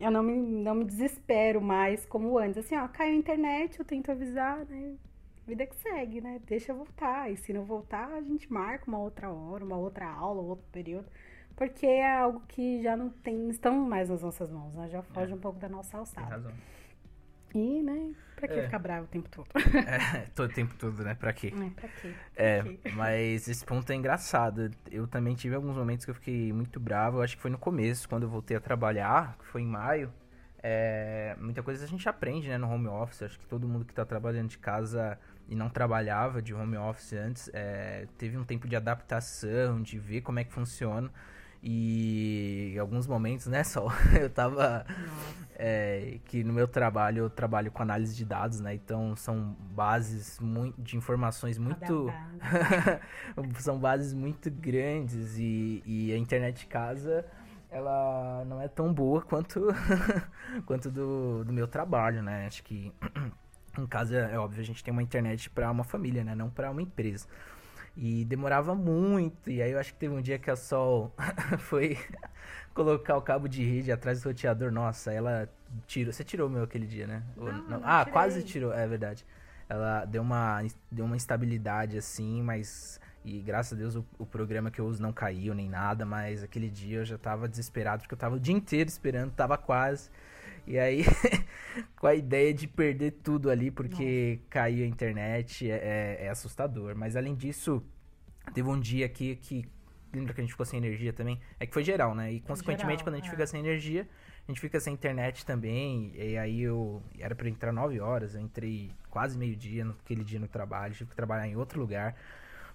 eu 0.01 0.11
não 0.11 0.23
me, 0.23 0.37
não 0.37 0.75
me 0.75 0.85
desespero 0.85 1.61
mais 1.61 2.05
como 2.05 2.37
antes. 2.37 2.59
Assim, 2.59 2.77
ó, 2.77 2.89
caiu 2.89 3.13
a 3.13 3.17
internet, 3.17 3.79
eu 3.79 3.85
tento 3.85 4.11
avisar, 4.11 4.65
né? 4.67 4.97
Vida 5.49 5.67
que 5.67 5.75
segue, 5.77 6.21
né? 6.21 6.41
Deixa 6.47 6.73
eu 6.73 6.77
voltar. 6.77 7.31
E 7.33 7.37
se 7.37 7.53
não 7.55 7.65
voltar, 7.65 8.09
a 8.13 8.21
gente 8.21 8.53
marca 8.53 8.85
uma 8.87 8.99
outra 8.99 9.31
hora, 9.31 9.65
uma 9.65 9.77
outra 9.79 10.07
aula, 10.07 10.43
outro 10.43 10.67
período. 10.71 11.07
Porque 11.57 11.87
é 11.87 12.19
algo 12.19 12.43
que 12.47 12.83
já 12.83 12.95
não 12.97 13.09
tem, 13.09 13.49
estão 13.49 13.75
mais 13.81 14.11
nas 14.11 14.23
nossas 14.23 14.51
mãos, 14.51 14.75
né? 14.75 14.89
Já 14.91 15.03
foge 15.03 15.33
um 15.33 15.39
pouco 15.39 15.59
da 15.59 15.69
nossa 15.69 15.91
Tem 15.93 16.01
alçada. 16.01 16.27
razão. 16.29 16.53
E, 17.55 17.83
né, 17.83 18.13
pra 18.37 18.47
que 18.47 18.55
É. 18.61 18.65
ficar 18.65 18.79
bravo 18.79 19.07
o 19.07 19.09
tempo 19.09 19.29
todo? 19.31 19.49
É, 19.89 20.27
todo 20.35 20.53
tempo 20.53 20.75
todo, 20.77 21.03
né? 21.03 21.15
Pra 21.15 21.33
quê? 21.33 21.51
É, 21.57 21.71
pra 21.81 21.89
quê? 21.89 22.15
É, 22.37 22.63
Pra 22.63 22.73
quê? 22.75 22.81
mas 22.95 23.49
esse 23.49 23.65
ponto 23.65 23.91
é 23.91 23.95
engraçado. 23.95 24.71
Eu 24.91 25.09
também 25.09 25.35
tive 25.35 25.55
alguns 25.55 25.75
momentos 25.75 26.05
que 26.05 26.11
eu 26.11 26.15
fiquei 26.15 26.53
muito 26.53 26.79
bravo. 26.79 27.19
Eu 27.19 27.23
acho 27.23 27.37
que 27.37 27.43
foi 27.43 27.51
no 27.51 27.59
começo, 27.59 28.07
quando 28.07 28.25
eu 28.25 28.29
voltei 28.29 28.55
a 28.55 28.61
trabalhar, 28.61 29.37
que 29.39 29.47
foi 29.47 29.63
em 29.63 29.67
maio. 29.67 30.13
É, 30.63 31.35
muita 31.41 31.63
coisa 31.63 31.85
a 31.85 31.89
gente 31.89 32.07
aprende, 32.09 32.49
né, 32.49 32.59
no 32.59 32.69
home 32.71 32.87
office. 32.89 33.23
Acho 33.23 33.39
que 33.41 33.47
todo 33.47 33.67
mundo 33.67 33.85
que 33.87 33.95
tá 33.95 34.05
trabalhando 34.05 34.49
de 34.49 34.59
casa 34.59 35.19
e 35.49 35.55
não 35.57 35.69
trabalhava 35.69 36.43
de 36.43 36.53
home 36.55 36.77
office 36.77 37.15
antes, 37.15 37.51
é, 37.53 38.07
teve 38.19 38.37
um 38.37 38.45
tempo 38.45 38.69
de 38.69 38.77
adaptação, 38.77 39.81
de 39.83 39.99
ver 39.99 40.21
como 40.21 40.39
é 40.39 40.45
que 40.45 40.53
funciona. 40.53 41.11
E 41.63 42.73
em 42.77 42.79
alguns 42.79 43.07
momentos, 43.07 43.47
né, 43.49 43.65
Sol, 43.65 43.91
eu 44.21 44.31
tava 44.31 44.87
é, 45.57 46.19
que 46.27 46.45
no 46.45 46.53
meu 46.53 46.69
trabalho 46.69 47.25
eu 47.25 47.31
trabalho 47.31 47.73
com 47.73 47.83
análise 47.83 48.15
de 48.15 48.25
dados, 48.25 48.61
né? 48.61 48.75
Então 48.75 49.17
são 49.17 49.57
bases 49.73 50.39
mui- 50.39 50.73
de 50.79 50.97
informações 50.97 51.59
muito 51.59 52.07
são 53.59 53.79
bases 53.79 54.15
muito 54.15 54.51
grandes 54.51 55.37
e, 55.37 55.83
e 55.85 56.13
a 56.13 56.17
internet 56.17 56.61
de 56.61 56.67
casa 56.67 57.25
ela 57.71 58.45
não 58.47 58.63
é 58.63 58.69
tão 58.69 58.93
boa 58.95 59.21
quanto 59.21 59.67
quanto 60.65 60.91
do, 60.91 61.45
do 61.45 61.53
meu 61.53 61.67
trabalho, 61.67 62.23
né? 62.23 62.47
Acho 62.47 62.63
que 62.63 62.93
em 63.81 63.87
casa 63.87 64.17
é 64.17 64.39
óbvio 64.39 64.61
a 64.61 64.65
gente 64.65 64.83
tem 64.83 64.93
uma 64.93 65.03
internet 65.03 65.51
para 65.51 65.71
uma 65.71 65.85
família, 65.85 66.25
né? 66.25 66.35
Não 66.35 66.51
para 66.51 66.71
uma 66.71 66.83
empresa. 66.83 67.27
E 67.97 68.25
demorava 68.25 68.75
muito. 68.75 69.51
E 69.51 69.61
aí 69.61 69.73
eu 69.73 69.79
acho 69.79 69.93
que 69.93 69.99
teve 69.99 70.15
um 70.15 70.23
dia 70.23 70.39
que 70.39 70.51
a 70.51 70.57
Sol 70.57 71.13
foi 71.59 71.99
colocar 72.73 73.17
o 73.17 73.23
cabo 73.23 73.49
de 73.49 73.65
rede 73.65 73.91
atrás 73.91 74.23
do 74.23 74.29
roteador. 74.29 74.71
Nossa, 74.71 75.13
ela 75.13 75.49
tirou. 75.87 76.13
Você 76.13 76.23
tirou 76.23 76.47
o 76.49 76.51
meu 76.51 76.63
aquele 76.63 76.87
dia, 76.87 77.07
né? 77.07 77.23
Ou 77.37 77.53
Não, 77.53 77.63
não 77.69 77.81
ah, 77.83 78.01
tirei. 78.01 78.13
quase 78.13 78.43
tirou, 78.45 78.73
é 78.73 78.87
verdade. 78.87 79.27
Ela 79.69 80.05
deu 80.05 80.23
uma, 80.23 80.65
deu 80.91 81.05
uma 81.05 81.17
instabilidade 81.17 81.99
assim, 81.99 82.43
mas. 82.43 83.01
E 83.25 83.41
graças 83.41 83.73
a 83.73 83.77
Deus 83.77 83.97
o, 83.97 84.07
o 84.17 84.25
programa 84.25 84.71
que 84.71 84.81
eu 84.81 84.87
uso 84.87 85.03
não 85.03 85.13
caiu 85.13 85.53
nem 85.55 85.69
nada, 85.69 86.07
mas 86.07 86.43
aquele 86.43 86.71
dia 86.71 86.99
eu 86.99 87.05
já 87.05 87.19
tava 87.19 87.49
desesperado, 87.49 88.03
porque 88.03 88.15
eu 88.15 88.19
tava 88.19 88.37
o 88.37 88.41
dia 88.41 88.55
inteiro 88.55 88.89
esperando, 88.89 89.33
tava 89.33 89.59
quase. 89.59 90.09
E 90.69 90.79
aí, 90.79 91.03
com 91.97 92.07
a 92.07 92.15
ideia 92.15 92.53
de 92.53 92.69
perder 92.69 93.13
tudo 93.23 93.49
ali, 93.51 93.71
porque 93.71 94.41
caiu 94.51 94.85
a 94.85 94.87
internet, 94.87 95.71
é, 95.71 95.75
é- 95.75 96.27
é 96.27 96.29
assustador. 96.29 96.95
Mas 96.95 97.17
além 97.17 97.35
disso, 97.35 97.83
teve 98.53 98.69
um 98.69 98.79
dia 98.79 99.07
aqui 99.07 99.35
que. 99.37 99.65
Lembra 100.13 100.33
que 100.33 100.41
a 100.41 100.45
gente 100.45 100.53
ficou 100.53 100.65
sem 100.65 100.79
energia 100.79 101.13
também? 101.13 101.39
É 101.59 101.67
que 101.67 101.73
foi 101.73 101.85
geral, 101.85 102.15
né? 102.15 102.33
E 102.33 102.41
consequentemente, 102.41 103.01
geral, 103.01 103.05
quando 103.05 103.15
a 103.15 103.19
gente 103.19 103.29
é. 103.29 103.31
fica 103.31 103.47
sem 103.47 103.61
energia, 103.61 104.09
a 104.47 104.51
gente 104.51 104.61
fica 104.61 104.81
sem 104.81 104.93
internet 104.95 105.45
também. 105.45 106.13
E 106.15 106.37
aí 106.37 106.63
eu. 106.63 107.03
Era 107.19 107.35
pra 107.35 107.47
eu 107.47 107.51
entrar 107.51 107.73
9 107.73 107.99
horas, 108.01 108.35
eu 108.35 108.41
entrei 108.41 108.91
quase 109.11 109.39
meio-dia 109.39 109.85
naquele 109.85 110.25
dia 110.25 110.39
no 110.39 110.49
trabalho, 110.49 110.95
tive 110.95 111.11
que 111.11 111.17
trabalhar 111.17 111.47
em 111.47 111.57
outro 111.57 111.81
lugar. 111.81 112.15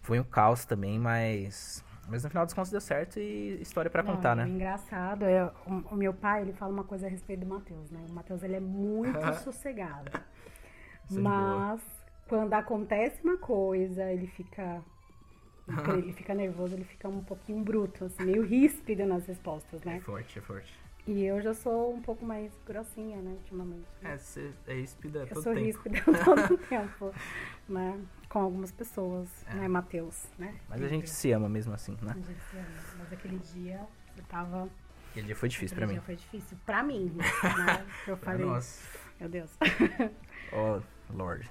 Foi 0.02 0.20
um 0.20 0.24
caos 0.24 0.66
também, 0.66 1.00
mas. 1.00 1.84
Mas 2.08 2.24
no 2.24 2.30
final 2.30 2.46
dos 2.46 2.54
contos 2.54 2.72
deu 2.72 2.82
certo 2.82 3.20
e 3.20 3.62
história 3.62 3.90
pra 3.90 4.04
Não, 4.04 4.14
contar, 4.16 4.36
né? 4.36 4.52
engraçado 4.52 5.24
é, 5.26 5.46
o, 5.66 5.94
o 5.94 5.96
meu 5.96 6.14
pai, 6.14 6.42
ele 6.42 6.54
fala 6.54 6.74
uma 6.74 6.84
coisa 6.84 7.08
a 7.08 7.10
respeito 7.10 7.42
do 7.42 7.46
Matheus, 7.46 7.90
né? 7.92 8.06
O 8.10 8.14
Matheus, 8.14 8.44
ele 8.44 8.56
é 8.56 8.60
muito 8.60 9.34
sossegado. 9.44 10.12
De 11.10 11.20
Mas, 11.20 11.82
quando 12.28 12.54
acontece 12.54 13.22
uma 13.24 13.38
coisa, 13.38 14.12
ele 14.12 14.28
fica... 14.28 14.82
Ele 15.98 16.12
fica 16.12 16.34
nervoso, 16.34 16.76
ele 16.76 16.84
fica 16.84 17.08
um 17.08 17.24
pouquinho 17.24 17.64
bruto, 17.64 18.06
assim, 18.06 18.24
meio 18.26 18.44
ríspido 18.44 19.06
nas 19.06 19.26
respostas, 19.26 19.86
É 19.86 19.86
né? 19.86 20.00
forte, 20.00 20.40
é 20.40 20.42
forte. 20.42 20.83
E 21.06 21.22
eu 21.26 21.42
já 21.42 21.54
sou 21.54 21.94
um 21.94 22.02
pouco 22.02 22.26
mais 22.26 22.52
grossinha, 22.66 23.18
né, 23.22 23.32
ultimamente. 23.32 23.86
É, 24.02 24.18
você 24.18 24.52
é 24.66 24.74
ríspida 24.76 25.20
eu 25.20 25.28
todo 25.28 25.44
sou 25.44 25.54
tempo. 25.54 25.66
ríspida 25.66 26.00
todo 26.24 26.58
tempo, 26.70 27.14
né? 27.68 28.00
Com 28.30 28.40
algumas 28.40 28.72
pessoas, 28.72 29.28
né, 29.54 29.68
Matheus, 29.68 30.28
né? 30.40 30.56
Mas 30.70 30.82
a 30.82 30.88
gente 30.88 31.10
se 31.10 31.32
ama 31.32 31.50
mesmo 31.50 31.74
assim, 31.74 31.98
né? 32.02 32.12
A 32.12 32.14
gente 32.16 32.40
se 32.50 32.58
ama. 32.58 32.68
Mas 33.00 33.14
aquele 33.14 33.38
dia, 33.38 33.82
eu 34.18 34.24
tava... 34.24 34.70
Aquele 35.12 35.28
dia 35.28 35.36
foi 35.36 35.50
difícil 35.50 35.76
pra 35.76 35.86
Aquele 35.86 36.00
mim. 36.00 36.06
dia 36.06 36.06
foi 36.06 36.16
difícil 36.16 36.58
pra 36.66 36.82
mim, 36.82 37.06
né? 37.18 37.86
Eu 38.08 38.18
falei, 38.18 38.46
Nossa. 38.46 38.82
meu 39.20 39.30
Deus. 39.30 39.52
Oh, 40.56 40.80
Lord. 41.12 41.50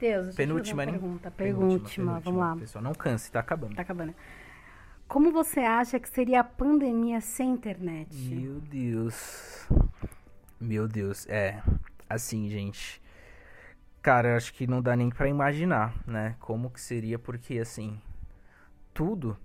Deus, 0.00 0.24
deixa 0.24 0.36
Penúltima, 0.36 0.82
eu 0.82 0.86
né? 0.86 0.92
fazer 0.94 1.06
uma 1.06 1.18
pergunta. 1.18 1.30
Penúltima, 1.30 1.76
Penúltima, 1.76 2.20
vamos 2.20 2.40
lá. 2.40 2.56
Pessoal, 2.56 2.82
não 2.82 2.92
canse, 2.92 3.30
tá 3.30 3.38
acabando. 3.40 3.76
Tá 3.76 3.82
acabando. 3.82 4.12
Como 5.06 5.30
você 5.30 5.60
acha 5.60 6.00
que 6.00 6.08
seria 6.08 6.40
a 6.40 6.44
pandemia 6.44 7.20
sem 7.20 7.50
internet? 7.50 8.14
Meu 8.14 8.60
Deus. 8.60 9.68
Meu 10.60 10.88
Deus, 10.88 11.26
é. 11.28 11.62
Assim, 12.08 12.48
gente. 12.48 13.02
Cara, 14.02 14.36
acho 14.36 14.52
que 14.54 14.66
não 14.66 14.82
dá 14.82 14.96
nem 14.96 15.10
pra 15.10 15.28
imaginar, 15.28 15.94
né? 16.06 16.36
Como 16.40 16.70
que 16.70 16.80
seria, 16.80 17.18
porque 17.18 17.58
assim. 17.58 18.00
Tudo 18.92 19.36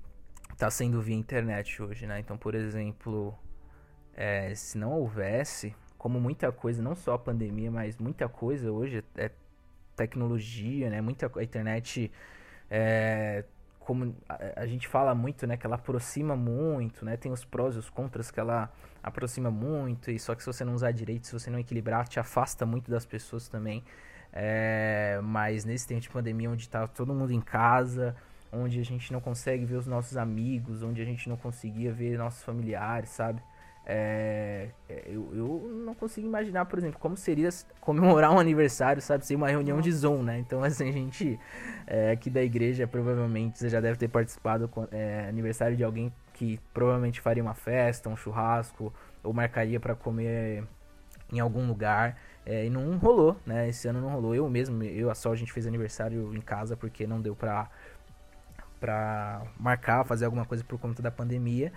tá 0.58 0.70
sendo 0.70 1.02
via 1.02 1.16
internet 1.16 1.82
hoje, 1.82 2.06
né? 2.06 2.20
Então, 2.20 2.38
por 2.38 2.54
exemplo, 2.54 3.34
é, 4.14 4.54
se 4.54 4.78
não 4.78 4.92
houvesse, 4.92 5.76
como 5.98 6.20
muita 6.20 6.52
coisa, 6.52 6.82
não 6.82 6.96
só 6.96 7.14
a 7.14 7.20
pandemia, 7.20 7.72
mas 7.72 7.98
muita 7.98 8.28
coisa 8.28 8.72
hoje 8.72 9.04
é 9.16 9.32
tecnologia, 9.96 10.90
né? 10.90 11.02
Muita 11.02 11.32
a 11.36 11.44
internet 11.44 12.12
é, 12.70 13.44
como 13.90 14.16
a, 14.56 14.68
gente 14.68 14.88
fala 14.88 15.16
muito, 15.16 15.48
né, 15.48 15.58
que 15.58 15.66
ela 15.66 15.76
aproxima 15.76 16.36
muito, 16.36 17.04
né? 17.04 17.18
Tem 17.18 17.32
os 17.32 17.44
prós 17.44 17.74
e 17.74 17.80
os 17.80 17.90
contras 17.90 18.30
que 18.30 18.40
ela 18.40 18.72
aproxima 19.02 19.50
muito, 19.50 20.12
e 20.12 20.20
só 20.20 20.36
que 20.36 20.44
se 20.44 20.46
você 20.46 20.64
não 20.64 20.76
usar 20.76 20.92
direito, 20.92 21.26
se 21.26 21.34
você 21.34 21.50
não 21.50 21.58
equilibrar, 21.58 22.08
te 22.08 22.20
afasta 22.20 22.68
muito 22.68 22.92
das 22.92 23.04
pessoas 23.04 23.50
também. 23.50 23.84
É, 24.32 25.20
mas 25.24 25.66
nesse 25.66 25.88
tempo 25.88 26.02
de 26.02 26.10
pandemia, 26.10 26.52
onde 26.52 26.70
tá 26.70 26.86
todo 26.86 27.16
mundo 27.16 27.34
em 27.34 27.42
casa, 27.42 28.16
onde 28.54 28.80
a 28.80 28.86
gente 28.86 29.12
não 29.12 29.20
consegue 29.20 29.66
ver 29.66 29.78
os 29.78 29.88
nossos 29.88 30.18
amigos, 30.18 30.84
onde 30.84 31.02
a 31.02 31.06
gente 31.06 31.28
não 31.28 31.36
conseguia 31.36 31.92
ver 31.92 32.16
nossos 32.16 32.44
familiares, 32.44 33.10
sabe? 33.10 33.42
É, 33.92 34.70
é, 34.88 35.04
eu, 35.08 35.32
eu 35.34 35.82
não 35.84 35.96
consigo 35.96 36.28
imaginar, 36.28 36.66
por 36.66 36.78
exemplo, 36.78 37.00
como 37.00 37.18
seria 37.18 37.50
comemorar 37.82 38.32
um 38.32 38.38
aniversário, 38.38 39.02
sabe? 39.02 39.26
Ser 39.26 39.34
uma 39.34 39.48
reunião 39.48 39.82
de 39.82 39.92
Zoom, 39.92 40.22
né? 40.22 40.38
Então, 40.38 40.64
assim, 40.64 40.90
a 40.90 40.92
gente 40.92 41.40
é, 41.88 42.12
aqui 42.12 42.30
da 42.30 42.44
igreja, 42.44 42.86
provavelmente 42.86 43.58
você 43.58 43.68
já 43.68 43.82
deve 43.82 43.98
ter 43.98 44.08
participado 44.08 44.70
é, 44.92 45.26
aniversário 45.28 45.76
de 45.76 45.84
alguém 45.84 46.14
que 46.34 46.60
provavelmente 46.72 47.20
faria 47.20 47.42
uma 47.42 47.56
festa, 47.56 48.10
um 48.10 48.16
churrasco, 48.16 48.94
ou 49.24 49.34
marcaria 49.34 49.80
pra 49.80 49.96
comer 49.96 50.64
em 51.34 51.40
algum 51.40 51.68
lugar. 51.68 52.16
é, 52.46 52.66
e 52.66 52.70
não 52.70 52.96
rolou, 52.98 53.38
né? 53.44 53.70
Esse 53.70 53.88
ano 53.88 54.00
não 54.02 54.10
rolou. 54.10 54.36
Eu 54.36 54.48
mesmo, 54.48 54.84
eu 54.84 55.10
a 55.10 55.16
Sol, 55.16 55.32
a 55.32 55.36
gente 55.36 55.52
fez 55.52 55.66
aniversário 55.66 56.32
em 56.36 56.42
casa 56.42 56.78
porque 56.78 57.08
não 57.08 57.20
deu 57.20 57.36
pra, 57.36 57.68
pra 58.80 59.42
marcar, 59.60 60.06
fazer 60.06 60.26
alguma 60.26 60.46
coisa 60.46 60.64
por 60.64 60.80
conta 60.80 61.02
da 61.02 61.10
pandemia. 61.10 61.74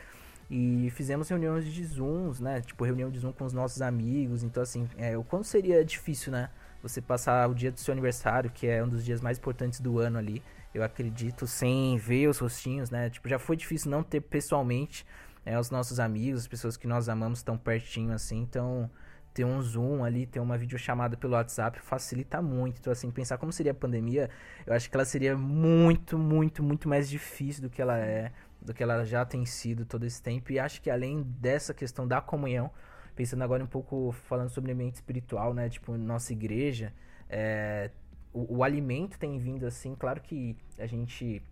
E 0.54 0.90
fizemos 0.90 1.30
reuniões 1.30 1.64
de 1.64 1.82
Zooms, 1.82 2.38
né? 2.38 2.60
Tipo, 2.60 2.84
reunião 2.84 3.10
de 3.10 3.18
Zoom 3.18 3.32
com 3.32 3.46
os 3.46 3.54
nossos 3.54 3.80
amigos. 3.80 4.42
Então, 4.42 4.62
assim, 4.62 4.86
é, 4.98 5.16
o 5.16 5.24
quanto 5.24 5.46
seria 5.46 5.82
difícil, 5.82 6.30
né? 6.30 6.50
Você 6.82 7.00
passar 7.00 7.48
o 7.48 7.54
dia 7.54 7.72
do 7.72 7.80
seu 7.80 7.90
aniversário, 7.90 8.50
que 8.50 8.66
é 8.66 8.84
um 8.84 8.88
dos 8.88 9.02
dias 9.02 9.22
mais 9.22 9.38
importantes 9.38 9.80
do 9.80 9.98
ano 9.98 10.18
ali, 10.18 10.42
eu 10.74 10.82
acredito, 10.82 11.46
sem 11.46 11.96
ver 11.96 12.28
os 12.28 12.36
rostinhos, 12.36 12.90
né? 12.90 13.08
Tipo, 13.08 13.30
já 13.30 13.38
foi 13.38 13.56
difícil 13.56 13.90
não 13.90 14.02
ter 14.02 14.20
pessoalmente 14.20 15.06
é, 15.46 15.58
os 15.58 15.70
nossos 15.70 15.98
amigos, 15.98 16.42
as 16.42 16.46
pessoas 16.46 16.76
que 16.76 16.86
nós 16.86 17.08
amamos 17.08 17.42
tão 17.42 17.56
pertinho 17.56 18.12
assim. 18.12 18.42
Então, 18.42 18.90
ter 19.32 19.46
um 19.46 19.62
Zoom 19.62 20.04
ali, 20.04 20.26
ter 20.26 20.40
uma 20.40 20.58
videochamada 20.58 21.16
pelo 21.16 21.32
WhatsApp 21.32 21.80
facilita 21.80 22.42
muito. 22.42 22.78
Então, 22.78 22.92
assim, 22.92 23.10
pensar 23.10 23.38
como 23.38 23.52
seria 23.52 23.72
a 23.72 23.74
pandemia, 23.74 24.28
eu 24.66 24.74
acho 24.74 24.90
que 24.90 24.94
ela 24.94 25.06
seria 25.06 25.34
muito, 25.34 26.18
muito, 26.18 26.62
muito 26.62 26.90
mais 26.90 27.08
difícil 27.08 27.62
do 27.62 27.70
que 27.70 27.80
ela 27.80 27.96
é, 27.98 28.32
do 28.64 28.72
que 28.72 28.82
ela 28.82 29.04
já 29.04 29.24
tem 29.24 29.44
sido 29.44 29.84
todo 29.84 30.04
esse 30.04 30.22
tempo. 30.22 30.52
E 30.52 30.58
acho 30.58 30.80
que 30.80 30.90
além 30.90 31.22
dessa 31.22 31.74
questão 31.74 32.06
da 32.06 32.20
comunhão, 32.20 32.70
pensando 33.14 33.42
agora 33.42 33.62
um 33.62 33.66
pouco, 33.66 34.12
falando 34.12 34.48
sobre 34.48 34.70
o 34.70 34.74
ambiente 34.74 34.94
espiritual, 34.94 35.52
né? 35.52 35.68
Tipo, 35.68 35.96
nossa 35.98 36.32
igreja, 36.32 36.92
é, 37.28 37.90
o, 38.32 38.58
o 38.58 38.64
alimento 38.64 39.18
tem 39.18 39.38
vindo 39.38 39.66
assim, 39.66 39.94
claro 39.94 40.20
que 40.20 40.56
a 40.78 40.86
gente 40.86 41.42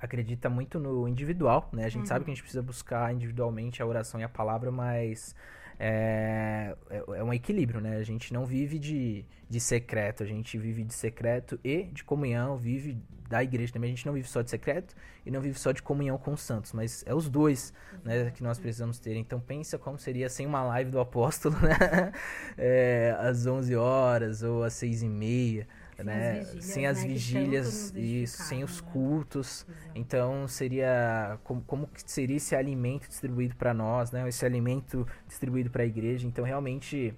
acredita 0.00 0.48
muito 0.48 0.78
no 0.78 1.08
individual, 1.08 1.68
né? 1.72 1.84
A 1.84 1.88
gente 1.88 2.06
sabe 2.06 2.24
que 2.24 2.30
a 2.30 2.34
gente 2.34 2.42
precisa 2.42 2.62
buscar 2.62 3.12
individualmente 3.12 3.82
a 3.82 3.86
oração 3.86 4.20
e 4.20 4.24
a 4.24 4.28
palavra, 4.28 4.70
mas 4.70 5.34
é, 5.78 6.76
é, 6.90 6.96
é 7.18 7.24
um 7.24 7.32
equilíbrio, 7.32 7.80
né? 7.80 7.96
A 7.96 8.02
gente 8.02 8.32
não 8.32 8.44
vive 8.46 8.78
de, 8.78 9.24
de 9.48 9.60
secreto, 9.60 10.22
a 10.22 10.26
gente 10.26 10.56
vive 10.58 10.84
de 10.84 10.94
secreto 10.94 11.58
e 11.64 11.84
de 11.84 12.04
comunhão, 12.04 12.56
vive 12.56 12.98
da 13.28 13.42
igreja 13.42 13.72
também. 13.72 13.92
A 13.92 13.94
gente 13.94 14.06
não 14.06 14.12
vive 14.12 14.28
só 14.28 14.42
de 14.42 14.50
secreto 14.50 14.94
e 15.24 15.30
não 15.30 15.40
vive 15.40 15.58
só 15.58 15.72
de 15.72 15.82
comunhão 15.82 16.16
com 16.18 16.32
os 16.32 16.40
santos, 16.40 16.72
mas 16.72 17.02
é 17.06 17.14
os 17.14 17.28
dois, 17.28 17.72
né, 18.04 18.30
que 18.30 18.42
nós 18.42 18.58
precisamos 18.58 18.98
ter. 18.98 19.16
Então 19.16 19.40
pensa 19.40 19.78
como 19.78 19.98
seria 19.98 20.28
sem 20.28 20.46
uma 20.46 20.62
live 20.62 20.90
do 20.90 21.00
apóstolo, 21.00 21.56
né? 21.60 22.12
É, 22.56 23.16
às 23.18 23.46
11 23.46 23.74
horas 23.76 24.42
ou 24.42 24.62
às 24.62 24.74
6 24.74 25.02
e 25.02 25.08
meia. 25.08 25.66
Sem 25.96 26.04
né? 26.04 26.40
as 26.40 26.52
vigílias, 26.52 26.64
sem 26.64 26.86
as 26.86 27.02
né, 27.02 27.08
vigílias 27.08 27.92
e 27.94 28.26
sem 28.26 28.64
os 28.64 28.80
né? 28.80 28.88
cultos. 28.92 29.66
Então 29.94 30.46
seria 30.48 31.38
como, 31.44 31.62
como 31.62 31.86
que 31.86 32.02
seria 32.10 32.36
esse 32.36 32.54
alimento 32.54 33.08
distribuído 33.08 33.56
para 33.56 33.72
nós, 33.72 34.10
né? 34.10 34.28
Esse 34.28 34.44
alimento 34.44 35.06
distribuído 35.26 35.70
para 35.70 35.82
a 35.82 35.86
igreja. 35.86 36.26
Então 36.26 36.44
realmente 36.44 37.14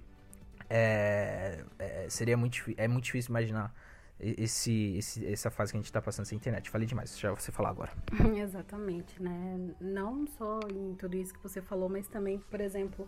é, 0.69 1.63
é, 1.79 2.07
seria 2.09 2.37
muito, 2.37 2.63
é 2.77 2.87
muito 2.87 3.05
difícil 3.05 3.31
imaginar 3.31 3.73
esse, 4.19 4.97
esse, 4.97 5.25
essa 5.27 5.51
fase 5.51 5.71
que 5.71 5.77
a 5.77 5.79
gente 5.79 5.85
está 5.85 6.01
passando 6.01 6.25
sem 6.25 6.35
internet. 6.35 6.69
Falei 6.69 6.87
demais, 6.87 7.17
já 7.17 7.31
você 7.31 7.51
falar 7.51 7.69
agora. 7.69 7.91
Exatamente, 8.35 9.21
né? 9.21 9.71
Não 9.79 10.25
só 10.25 10.59
em 10.69 10.95
tudo 10.95 11.15
isso 11.15 11.33
que 11.33 11.41
você 11.41 11.61
falou, 11.61 11.87
mas 11.87 12.07
também, 12.07 12.39
por 12.39 12.59
exemplo, 12.59 13.07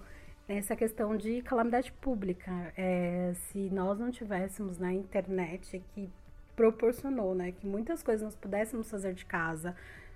essa 0.58 0.76
questão 0.76 1.16
de 1.16 1.42
calamidade 1.44 1.92
pública. 1.94 2.52
É, 2.76 3.32
se 3.34 3.70
nós 3.70 4.00
não 4.00 4.10
tivéssemos 4.10 4.80
na 4.80 4.88
né, 4.88 4.94
internet 4.94 5.82
que 5.94 6.10
proporcionou, 6.56 7.36
né, 7.36 7.52
que 7.52 7.66
muitas 7.66 8.02
coisas 8.04 8.24
nós 8.24 8.36
pudéssemos 8.36 8.90
fazer 8.90 9.14
de 9.14 9.26
casa, 9.26 9.76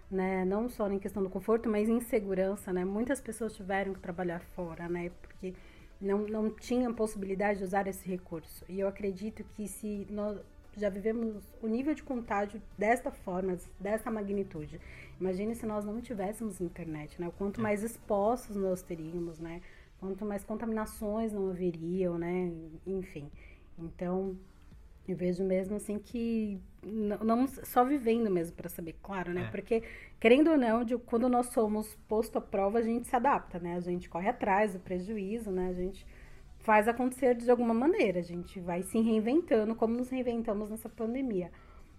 né, 0.10 0.44
não 0.44 0.68
só 0.68 0.92
em 0.92 1.00
questão 1.00 1.24
do 1.24 1.30
conforto, 1.30 1.70
mas 1.70 1.88
em 1.88 2.02
segurança, 2.02 2.74
né, 2.74 2.84
muitas 2.84 3.22
pessoas 3.22 3.56
tiveram 3.56 3.94
que 3.94 4.00
trabalhar 4.00 4.42
fora, 4.56 4.90
né, 4.90 5.12
porque 5.22 5.54
não, 6.02 6.20
não 6.28 6.50
tinham 6.50 6.94
possibilidade 6.94 7.60
de 7.60 7.66
usar 7.66 7.88
esse 7.88 8.06
recurso. 8.10 8.66
E 8.68 8.80
eu 8.80 8.88
acredito 8.88 9.46
que 9.56 9.68
se 9.68 10.06
nós 10.10 10.38
já 10.76 10.90
vivemos 10.90 11.44
o 11.62 11.68
nível 11.68 11.94
de 11.94 12.02
contágio 12.02 12.60
desta 12.76 13.12
forma, 13.12 13.56
dessa 13.80 14.10
magnitude, 14.10 14.82
imagine 15.22 15.54
se 15.54 15.68
nós 15.68 15.86
não 15.86 16.02
tivéssemos 16.02 16.60
internet, 16.60 17.22
né, 17.22 17.28
o 17.28 17.32
quanto 17.32 17.60
é. 17.60 17.64
mais 17.64 17.84
expostos 17.84 18.56
nós 18.56 18.82
teríamos, 18.82 19.40
né, 19.40 19.62
quanto 20.04 20.26
mais 20.26 20.44
contaminações 20.44 21.32
não 21.32 21.50
haveriam, 21.50 22.18
né, 22.18 22.52
enfim. 22.86 23.32
Então, 23.80 24.38
eu 25.08 25.16
vejo 25.16 25.44
mesmo 25.44 25.76
assim 25.76 25.98
que 25.98 26.60
não, 26.84 27.18
não 27.20 27.48
só 27.48 27.84
vivendo 27.84 28.30
mesmo 28.30 28.56
para 28.56 28.70
saber, 28.70 28.96
claro, 29.02 29.34
né? 29.34 29.44
É. 29.44 29.52
Porque 29.52 29.84
querendo 30.20 30.52
ou 30.52 30.58
não, 30.58 30.84
de, 30.84 30.98
quando 30.98 31.28
nós 31.28 31.48
somos 31.48 31.96
posto 32.08 32.38
à 32.38 32.42
prova, 32.42 32.80
a 32.80 32.82
gente 32.82 33.08
se 33.08 33.16
adapta, 33.16 33.60
né? 33.60 33.76
A 33.76 33.80
gente 33.80 34.10
corre 34.10 34.30
atrás 34.30 34.74
do 34.74 34.80
prejuízo, 34.80 35.52
né? 35.52 35.68
A 35.70 35.74
gente 35.74 36.06
faz 36.60 36.88
acontecer 36.88 37.36
de 37.36 37.50
alguma 37.52 37.74
maneira, 37.74 38.20
a 38.20 38.24
gente 38.24 38.60
vai 38.60 38.84
se 38.84 39.00
reinventando, 39.00 39.76
como 39.76 39.94
nos 39.94 40.10
reinventamos 40.10 40.70
nessa 40.70 40.88
pandemia. 40.88 41.52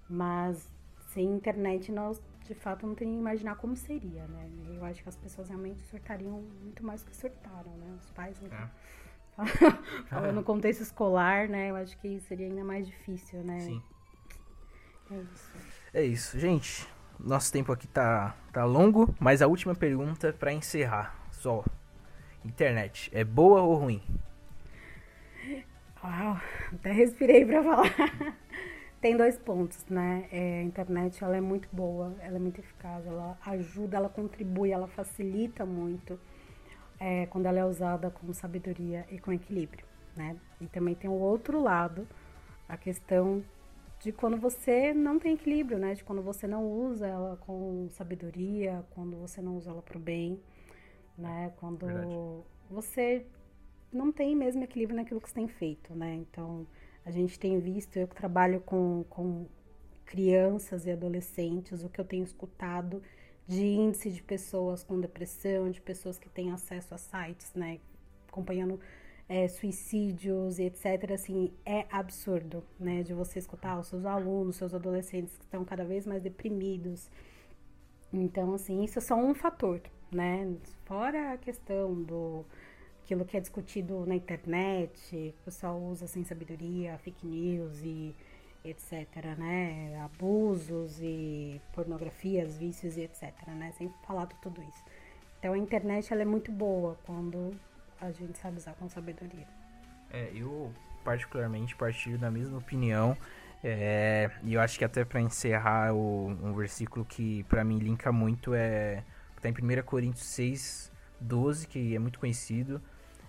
Mas 0.09 0.71
sem 1.13 1.27
internet 1.27 1.93
nós 1.93 2.21
de 2.45 2.55
fato 2.55 2.87
não 2.87 2.95
tem 2.95 3.19
imaginar 3.19 3.57
como 3.57 3.75
seria, 3.75 4.27
né? 4.27 4.49
Eu 4.75 4.85
acho 4.85 5.03
que 5.03 5.09
as 5.09 5.17
pessoas 5.17 5.49
realmente 5.49 5.83
surtariam 5.85 6.43
muito 6.63 6.85
mais 6.85 7.03
do 7.03 7.11
que 7.11 7.17
surtaram, 7.17 7.77
né? 7.79 7.97
Os 7.99 8.11
pais, 8.11 8.41
então. 8.43 8.59
É. 8.59 8.95
Falando 10.09 10.37
no 10.37 10.45
contexto 10.45 10.83
escolar, 10.83 11.49
né? 11.49 11.71
Eu 11.71 11.77
acho 11.77 11.97
que 11.99 12.21
seria 12.21 12.47
ainda 12.47 12.63
mais 12.63 12.87
difícil, 12.87 13.43
né? 13.43 13.61
Sim. 13.61 13.83
É 15.11 15.17
isso. 15.17 15.53
É 15.95 16.03
isso, 16.03 16.39
gente. 16.39 16.89
Nosso 17.19 17.51
tempo 17.53 17.73
aqui 17.73 17.87
tá, 17.87 18.37
tá 18.53 18.65
longo, 18.65 19.15
mas 19.19 19.41
a 19.41 19.47
última 19.47 19.75
pergunta 19.75 20.33
para 20.33 20.53
encerrar. 20.53 21.17
Só. 21.31 21.65
Internet, 22.45 23.11
é 23.13 23.25
boa 23.25 23.63
ou 23.63 23.75
ruim? 23.77 24.03
Uau, 26.03 26.39
até 26.75 26.93
respirei 26.93 27.47
para 27.47 27.63
falar. 27.63 28.37
Tem 29.05 29.19
dois 29.19 29.37
pontos, 29.37 29.85
né? 29.85 30.27
É, 30.33 30.61
a 30.61 30.63
internet 30.63 31.23
ela 31.23 31.37
é 31.37 31.41
muito 31.43 31.69
boa, 31.71 32.17
ela 32.21 32.37
é 32.37 32.39
muito 32.39 32.59
eficaz, 32.59 33.07
ela 33.07 33.37
ajuda, 33.45 33.99
ela 33.99 34.09
contribui, 34.09 34.71
ela 34.71 34.89
facilita 34.89 35.67
muito 35.67 36.19
é, 36.99 37.27
quando 37.27 37.45
ela 37.45 37.59
é 37.59 37.65
usada 37.67 38.09
com 38.09 38.33
sabedoria 38.33 39.05
e 39.11 39.19
com 39.19 39.31
equilíbrio, 39.31 39.85
né? 40.17 40.35
E 40.59 40.67
também 40.69 40.95
tem 40.95 41.11
o 41.11 41.21
outro 41.21 41.63
lado, 41.63 42.09
a 42.67 42.79
questão 42.79 43.45
de 44.01 44.11
quando 44.11 44.39
você 44.39 44.95
não 44.95 45.19
tem 45.19 45.35
equilíbrio, 45.35 45.79
né? 45.79 45.93
De 45.93 46.03
quando 46.03 46.23
você 46.23 46.47
não 46.47 46.65
usa 46.67 47.07
ela 47.07 47.37
com 47.37 47.87
sabedoria, 47.91 48.87
quando 48.95 49.19
você 49.19 49.43
não 49.43 49.59
usa 49.59 49.69
ela 49.69 49.83
para 49.83 49.99
o 49.99 50.01
bem, 50.01 50.41
né? 51.19 51.53
Quando 51.61 51.85
Verdade. 51.85 52.17
você 52.71 53.27
não 53.93 54.11
tem 54.11 54.35
mesmo 54.35 54.65
equilíbrio 54.65 54.97
naquilo 54.97 55.21
que 55.21 55.29
você 55.29 55.35
tem 55.35 55.47
feito, 55.47 55.95
né? 55.95 56.15
Então, 56.15 56.67
a 57.05 57.11
gente 57.11 57.39
tem 57.39 57.59
visto, 57.59 57.97
eu 57.97 58.09
que 58.09 58.15
trabalho 58.15 58.61
com, 58.61 59.05
com 59.09 59.47
crianças 60.05 60.87
e 60.87 60.91
adolescentes, 60.91 61.83
o 61.85 61.89
que 61.89 62.01
eu 62.01 62.05
tenho 62.05 62.25
escutado 62.25 63.03
de 63.47 63.65
índice 63.65 64.11
de 64.11 64.23
pessoas 64.23 64.83
com 64.83 64.99
depressão, 64.99 65.71
de 65.71 65.81
pessoas 65.81 66.19
que 66.19 66.29
têm 66.29 66.51
acesso 66.51 66.95
a 66.95 66.99
sites, 66.99 67.53
né, 67.55 67.79
acompanhando 68.29 68.81
é, 69.29 69.49
suicídios 69.49 70.59
e 70.59 70.65
etc, 70.65 71.13
assim, 71.13 71.53
é 71.65 71.87
absurdo, 71.91 72.65
né, 72.79 73.03
de 73.03 73.13
você 73.13 73.39
escutar 73.39 73.79
os 73.79 73.89
seus 73.89 74.05
alunos, 74.05 74.57
seus 74.57 74.75
adolescentes 74.75 75.37
que 75.37 75.45
estão 75.45 75.65
cada 75.65 75.85
vez 75.85 76.07
mais 76.07 76.23
deprimidos. 76.23 77.11
Então, 78.13 78.55
assim, 78.55 78.85
isso 78.85 78.99
é 78.99 79.03
só 79.03 79.17
um 79.17 79.35
fator, 79.35 79.81
né, 80.11 80.55
fora 80.85 81.33
a 81.33 81.39
questão 81.39 82.03
do 82.03 82.45
aquilo 83.05 83.25
que 83.27 83.37
é 83.37 83.41
discutido 83.41 84.07
na 84.07 84.15
internet, 84.15 85.35
o 85.39 85.45
pessoal 85.45 85.79
usa 85.79 86.07
sem 86.07 86.25
sabedoria, 86.25 86.97
fake 86.99 87.27
news 87.27 87.83
e 87.85 88.15
etc, 88.65 89.37
né? 89.37 90.01
Abusos 90.03 90.99
e 91.03 91.61
pornografias, 91.75 92.57
vícios 92.57 92.97
e 92.97 93.03
etc, 93.03 93.31
né? 93.49 93.73
Falar 94.07 94.25
de 94.27 94.35
tudo 94.37 94.63
isso. 94.63 94.83
Então 95.39 95.53
a 95.53 95.59
internet 95.59 96.11
ela 96.11 96.23
é 96.23 96.25
muito 96.25 96.51
boa 96.51 96.97
quando 97.05 97.55
a 98.01 98.11
gente 98.11 98.39
sabe 98.39 98.57
usar 98.57 98.73
com 98.73 98.89
sabedoria. 98.89 99.47
É, 100.11 100.31
eu 100.35 100.73
particularmente 101.05 101.77
partilho 101.77 102.17
da 102.17 102.31
mesma 102.31 102.57
opinião. 102.57 103.15
É, 103.63 104.31
e 104.43 104.55
eu 104.55 104.61
acho 104.63 104.79
que 104.79 104.85
até 104.85 105.05
para 105.05 105.21
encerrar 105.21 105.95
o, 105.95 106.29
um 106.29 106.55
versículo 106.55 107.05
que 107.05 107.45
para 107.45 107.63
mim 107.63 107.79
linka 107.79 108.11
muito 108.11 108.55
é 108.55 109.03
tá 109.43 109.49
em 109.51 109.53
1 109.53 109.83
Coríntios 109.83 110.27
6, 110.27 110.91
12, 111.21 111.67
que 111.67 111.95
é 111.95 111.99
muito 111.99 112.19
conhecido. 112.19 112.81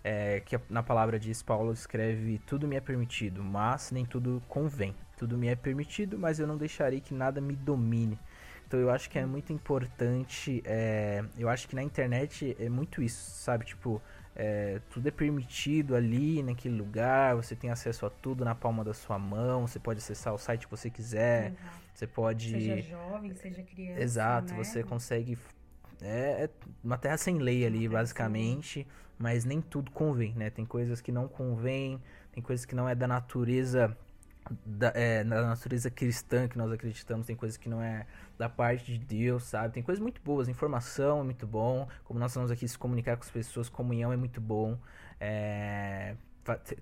É, 0.08 0.40
que 0.42 0.60
na 0.70 0.84
palavra 0.84 1.18
diz 1.18 1.42
Paulo 1.42 1.74
escreve 1.74 2.38
tudo 2.46 2.68
me 2.68 2.76
é 2.76 2.80
permitido, 2.80 3.44
mas 3.44 3.90
nem 3.90 4.06
tudo 4.06 4.40
convém. 4.48 4.94
Tudo 5.18 5.36
me 5.36 5.48
é 5.48 5.56
permitido, 5.56 6.20
mas 6.20 6.40
eu 6.40 6.46
não 6.46 6.58
deixarei 6.58 7.02
que 7.02 7.12
nada 7.12 7.42
me 7.42 7.56
domine. 7.56 8.20
Então 8.68 8.80
eu 8.80 8.92
acho 8.92 9.10
que 9.10 9.18
é 9.18 9.26
muito 9.26 9.52
importante. 9.52 10.62
É, 10.64 11.26
eu 11.36 11.50
acho 11.50 11.68
que 11.68 11.76
na 11.76 11.82
internet 11.82 12.56
é 12.60 12.70
muito 12.70 13.02
isso, 13.02 13.32
sabe? 13.32 13.66
Tipo, 13.66 14.00
é, 14.36 14.80
tudo 14.92 15.08
é 15.08 15.12
permitido 15.12 15.96
ali 15.96 16.44
naquele 16.44 16.78
lugar, 16.78 17.36
você 17.36 17.56
tem 17.56 17.72
acesso 17.72 18.06
a 18.06 18.10
tudo 18.12 18.46
na 18.46 18.54
palma 18.54 18.84
da 18.84 18.94
sua 18.94 19.18
mão, 19.18 19.66
você 19.66 19.80
pode 19.80 19.98
acessar 19.98 20.36
o 20.36 20.38
site 20.38 20.66
que 20.66 20.72
você 20.72 20.88
quiser, 20.88 21.48
Exato. 21.48 21.82
você 21.96 22.06
pode. 22.06 22.52
Seja 22.52 22.82
jovem, 22.82 23.34
seja 23.34 23.64
criança. 23.64 24.02
Exato, 24.02 24.54
né? 24.54 24.64
você 24.64 24.84
consegue. 24.84 25.36
É, 26.02 26.46
é 26.46 26.50
uma 26.84 26.98
terra 26.98 27.18
sem 27.18 27.38
lei 27.38 27.66
ali, 27.66 27.88
basicamente, 27.88 28.88
mas 29.18 29.46
nem 29.46 29.62
tudo 29.62 29.92
convém, 29.92 30.34
né? 30.34 30.50
Tem 30.50 30.66
coisas 30.66 31.02
que 31.02 31.12
não 31.12 31.28
convém, 31.28 32.02
tem 32.32 32.44
coisas 32.44 32.66
que 32.66 32.76
não 32.76 32.88
é 32.88 32.96
da 32.96 33.08
natureza 33.08 33.96
da, 34.66 34.92
é, 34.94 35.24
na 35.24 35.42
natureza 35.42 35.90
cristã 35.90 36.48
que 36.48 36.58
nós 36.58 36.72
acreditamos, 36.72 37.26
tem 37.26 37.36
coisas 37.36 37.58
que 37.58 37.68
não 37.68 37.82
é 37.82 38.06
da 38.38 38.50
parte 38.50 38.86
de 38.86 39.00
Deus, 39.00 39.44
sabe? 39.44 39.74
Tem 39.74 39.84
coisas 39.84 40.02
muito 40.02 40.22
boas, 40.22 40.48
informação 40.48 41.22
é 41.22 41.24
muito 41.24 41.48
bom, 41.48 41.88
como 42.04 42.20
nós 42.20 42.32
estamos 42.32 42.52
aqui 42.52 42.68
se 42.68 42.78
comunicar 42.78 43.18
com 43.18 43.24
as 43.24 43.32
pessoas, 43.32 43.70
comunhão 43.70 44.14
é 44.14 44.18
muito 44.18 44.40
bom, 44.40 44.78
é, 45.20 46.16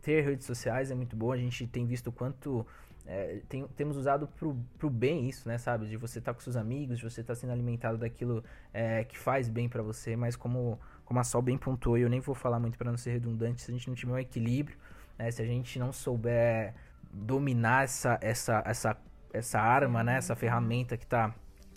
ter 0.02 0.21
redes 0.21 0.45
sociais 0.45 0.91
é 0.91 0.95
muito 0.95 1.15
bom, 1.15 1.32
a 1.32 1.38
gente 1.38 1.65
tem 1.67 1.86
visto 1.86 2.08
o 2.08 2.12
quanto 2.12 2.65
é, 3.06 3.42
tem, 3.50 3.68
temos 3.76 3.98
usado 3.98 4.28
pro, 4.28 4.58
pro 4.78 4.89
bem 4.89 5.28
isso, 5.28 5.48
né, 5.48 5.58
sabe? 5.58 5.88
De 5.88 5.98
você 5.98 6.20
estar 6.20 6.32
tá 6.32 6.36
com 6.36 6.42
seus 6.42 6.56
amigos, 6.56 6.98
de 6.98 7.04
você 7.04 7.22
estar 7.22 7.34
tá 7.34 7.39
sendo 7.39 7.52
alimentado 7.52 7.98
daquilo 7.98 8.44
é, 8.74 9.04
que 9.04 9.18
faz 9.18 9.50
bem 9.50 9.68
para 9.68 9.84
você, 9.84 10.16
mas 10.16 10.36
como, 10.36 10.80
como 11.04 11.20
a 11.20 11.24
Sol 11.24 11.42
bem 11.42 11.58
pontuou, 11.58 11.98
eu 11.98 12.10
nem 12.10 12.20
vou 12.20 12.36
falar 12.36 12.60
muito 12.60 12.78
para 12.78 12.89
não 12.89 12.98
ser 12.98 13.12
redundante, 13.12 13.62
se 13.62 13.72
a 13.72 13.74
gente 13.74 13.88
não 13.88 13.96
tiver 13.96 14.13
um 14.13 14.20
equilíbrio, 14.20 14.78
né, 15.18 15.30
se 15.32 15.42
a 15.42 15.46
gente 15.46 15.78
não 15.78 15.92
souber 15.92 16.74
dominar 17.13 17.84
essa, 17.84 18.18
essa, 18.22 18.63
essa, 18.66 18.98
essa 19.32 19.60
arma, 19.60 20.04
né? 20.04 20.18
Essa 20.18 20.36
ferramenta 20.36 20.98
que 20.98 21.06
tá 21.06 21.34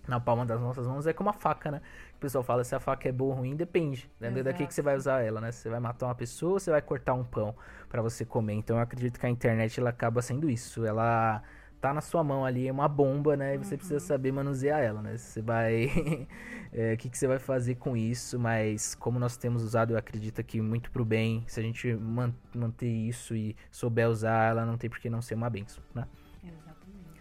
na 0.08 0.20
palma 0.20 0.46
das 0.46 0.60
nossas 0.60 0.86
mãos 0.86 1.06
é 1.06 1.12
como 1.12 1.28
a 1.28 1.32
faca, 1.32 1.70
né? 1.70 1.82
O 2.16 2.18
pessoal 2.18 2.42
fala 2.42 2.64
se 2.64 2.74
a 2.74 2.80
faca 2.80 3.08
é 3.08 3.12
boa 3.12 3.34
ou 3.34 3.40
ruim, 3.40 3.54
depende. 3.54 4.10
Depende 4.18 4.42
daqui 4.42 4.66
que 4.66 4.72
você 4.72 4.80
vai 4.80 4.96
usar 4.96 5.20
ela, 5.22 5.38
né? 5.38 5.52
Você 5.52 5.68
vai 5.68 5.78
matar 5.78 6.06
uma 6.06 6.14
pessoa 6.14 6.54
ou 6.54 6.58
você 6.58 6.70
vai 6.70 6.80
cortar 6.80 7.12
um 7.12 7.22
pão 7.22 7.54
para 7.90 8.00
você 8.00 8.24
comer. 8.24 8.54
Então 8.54 8.76
eu 8.76 8.82
acredito 8.82 9.20
que 9.20 9.26
a 9.26 9.28
internet 9.28 9.78
ela 9.78 9.90
acaba 9.90 10.22
sendo 10.22 10.48
isso. 10.48 10.86
Ela 10.86 11.42
tá 11.78 11.92
na 11.92 12.00
sua 12.00 12.24
mão 12.24 12.42
ali, 12.42 12.66
é 12.68 12.72
uma 12.72 12.88
bomba, 12.88 13.36
né? 13.36 13.54
E 13.54 13.58
você 13.58 13.74
uhum. 13.74 13.78
precisa 13.78 14.00
saber 14.00 14.32
manusear 14.32 14.80
ela, 14.80 15.02
né? 15.02 15.16
Você 15.18 15.42
vai. 15.42 15.86
O 15.86 16.26
é, 16.72 16.96
que, 16.96 17.10
que 17.10 17.18
você 17.18 17.26
vai 17.26 17.38
fazer 17.38 17.74
com 17.74 17.94
isso? 17.94 18.38
Mas 18.38 18.94
como 18.94 19.18
nós 19.18 19.36
temos 19.36 19.62
usado, 19.62 19.92
eu 19.92 19.98
acredito 19.98 20.42
que 20.42 20.58
muito 20.60 20.90
pro 20.90 21.04
bem. 21.04 21.44
Se 21.46 21.60
a 21.60 21.62
gente 21.62 21.92
man 21.94 22.34
manter 22.54 22.88
isso 22.88 23.36
e 23.36 23.54
souber 23.70 24.08
usar, 24.08 24.50
ela 24.50 24.64
não 24.64 24.78
tem 24.78 24.88
por 24.88 24.98
que 24.98 25.10
não 25.10 25.20
ser 25.20 25.34
uma 25.34 25.50
benção, 25.50 25.84
né? 25.94 26.06
Exatamente. 26.42 27.20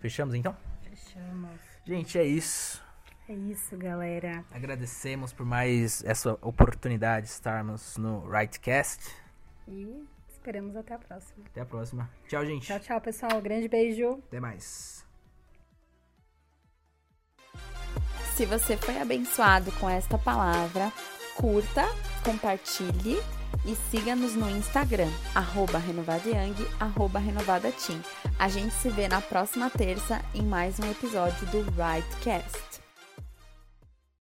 Fechamos 0.00 0.34
então? 0.34 0.56
Fechamos. 0.82 1.60
Gente, 1.86 2.18
é 2.18 2.24
isso. 2.24 2.82
É 3.28 3.34
isso, 3.34 3.76
galera. 3.76 4.44
Agradecemos 4.50 5.32
por 5.32 5.46
mais 5.46 6.02
essa 6.04 6.32
oportunidade 6.42 7.26
de 7.26 7.32
estarmos 7.32 7.96
no 7.96 8.28
Rightcast. 8.28 9.14
E 9.68 10.04
esperamos 10.28 10.76
até 10.76 10.94
a 10.94 10.98
próxima. 10.98 11.44
Até 11.46 11.60
a 11.60 11.66
próxima. 11.66 12.10
Tchau, 12.26 12.44
gente. 12.44 12.66
Tchau, 12.66 12.80
tchau, 12.80 13.00
pessoal. 13.00 13.40
Grande 13.40 13.68
beijo. 13.68 14.20
Até 14.26 14.40
mais. 14.40 15.06
Se 18.34 18.44
você 18.46 18.76
foi 18.76 19.00
abençoado 19.00 19.70
com 19.72 19.88
esta 19.88 20.18
palavra, 20.18 20.92
curta, 21.36 21.84
compartilhe 22.24 23.18
e 23.64 23.76
siga-nos 23.90 24.34
no 24.34 24.50
Instagram, 24.50 25.10
arroba 25.34 25.78
renovadayang, 25.78 26.56
arroba 26.80 27.18
renovadateam. 27.18 28.00
A 28.38 28.48
gente 28.48 28.74
se 28.74 28.88
vê 28.88 29.06
na 29.06 29.20
próxima 29.20 29.70
terça 29.70 30.20
em 30.34 30.42
mais 30.42 30.80
um 30.80 30.90
episódio 30.90 31.46
do 31.48 31.62
Rightcast. 31.70 32.71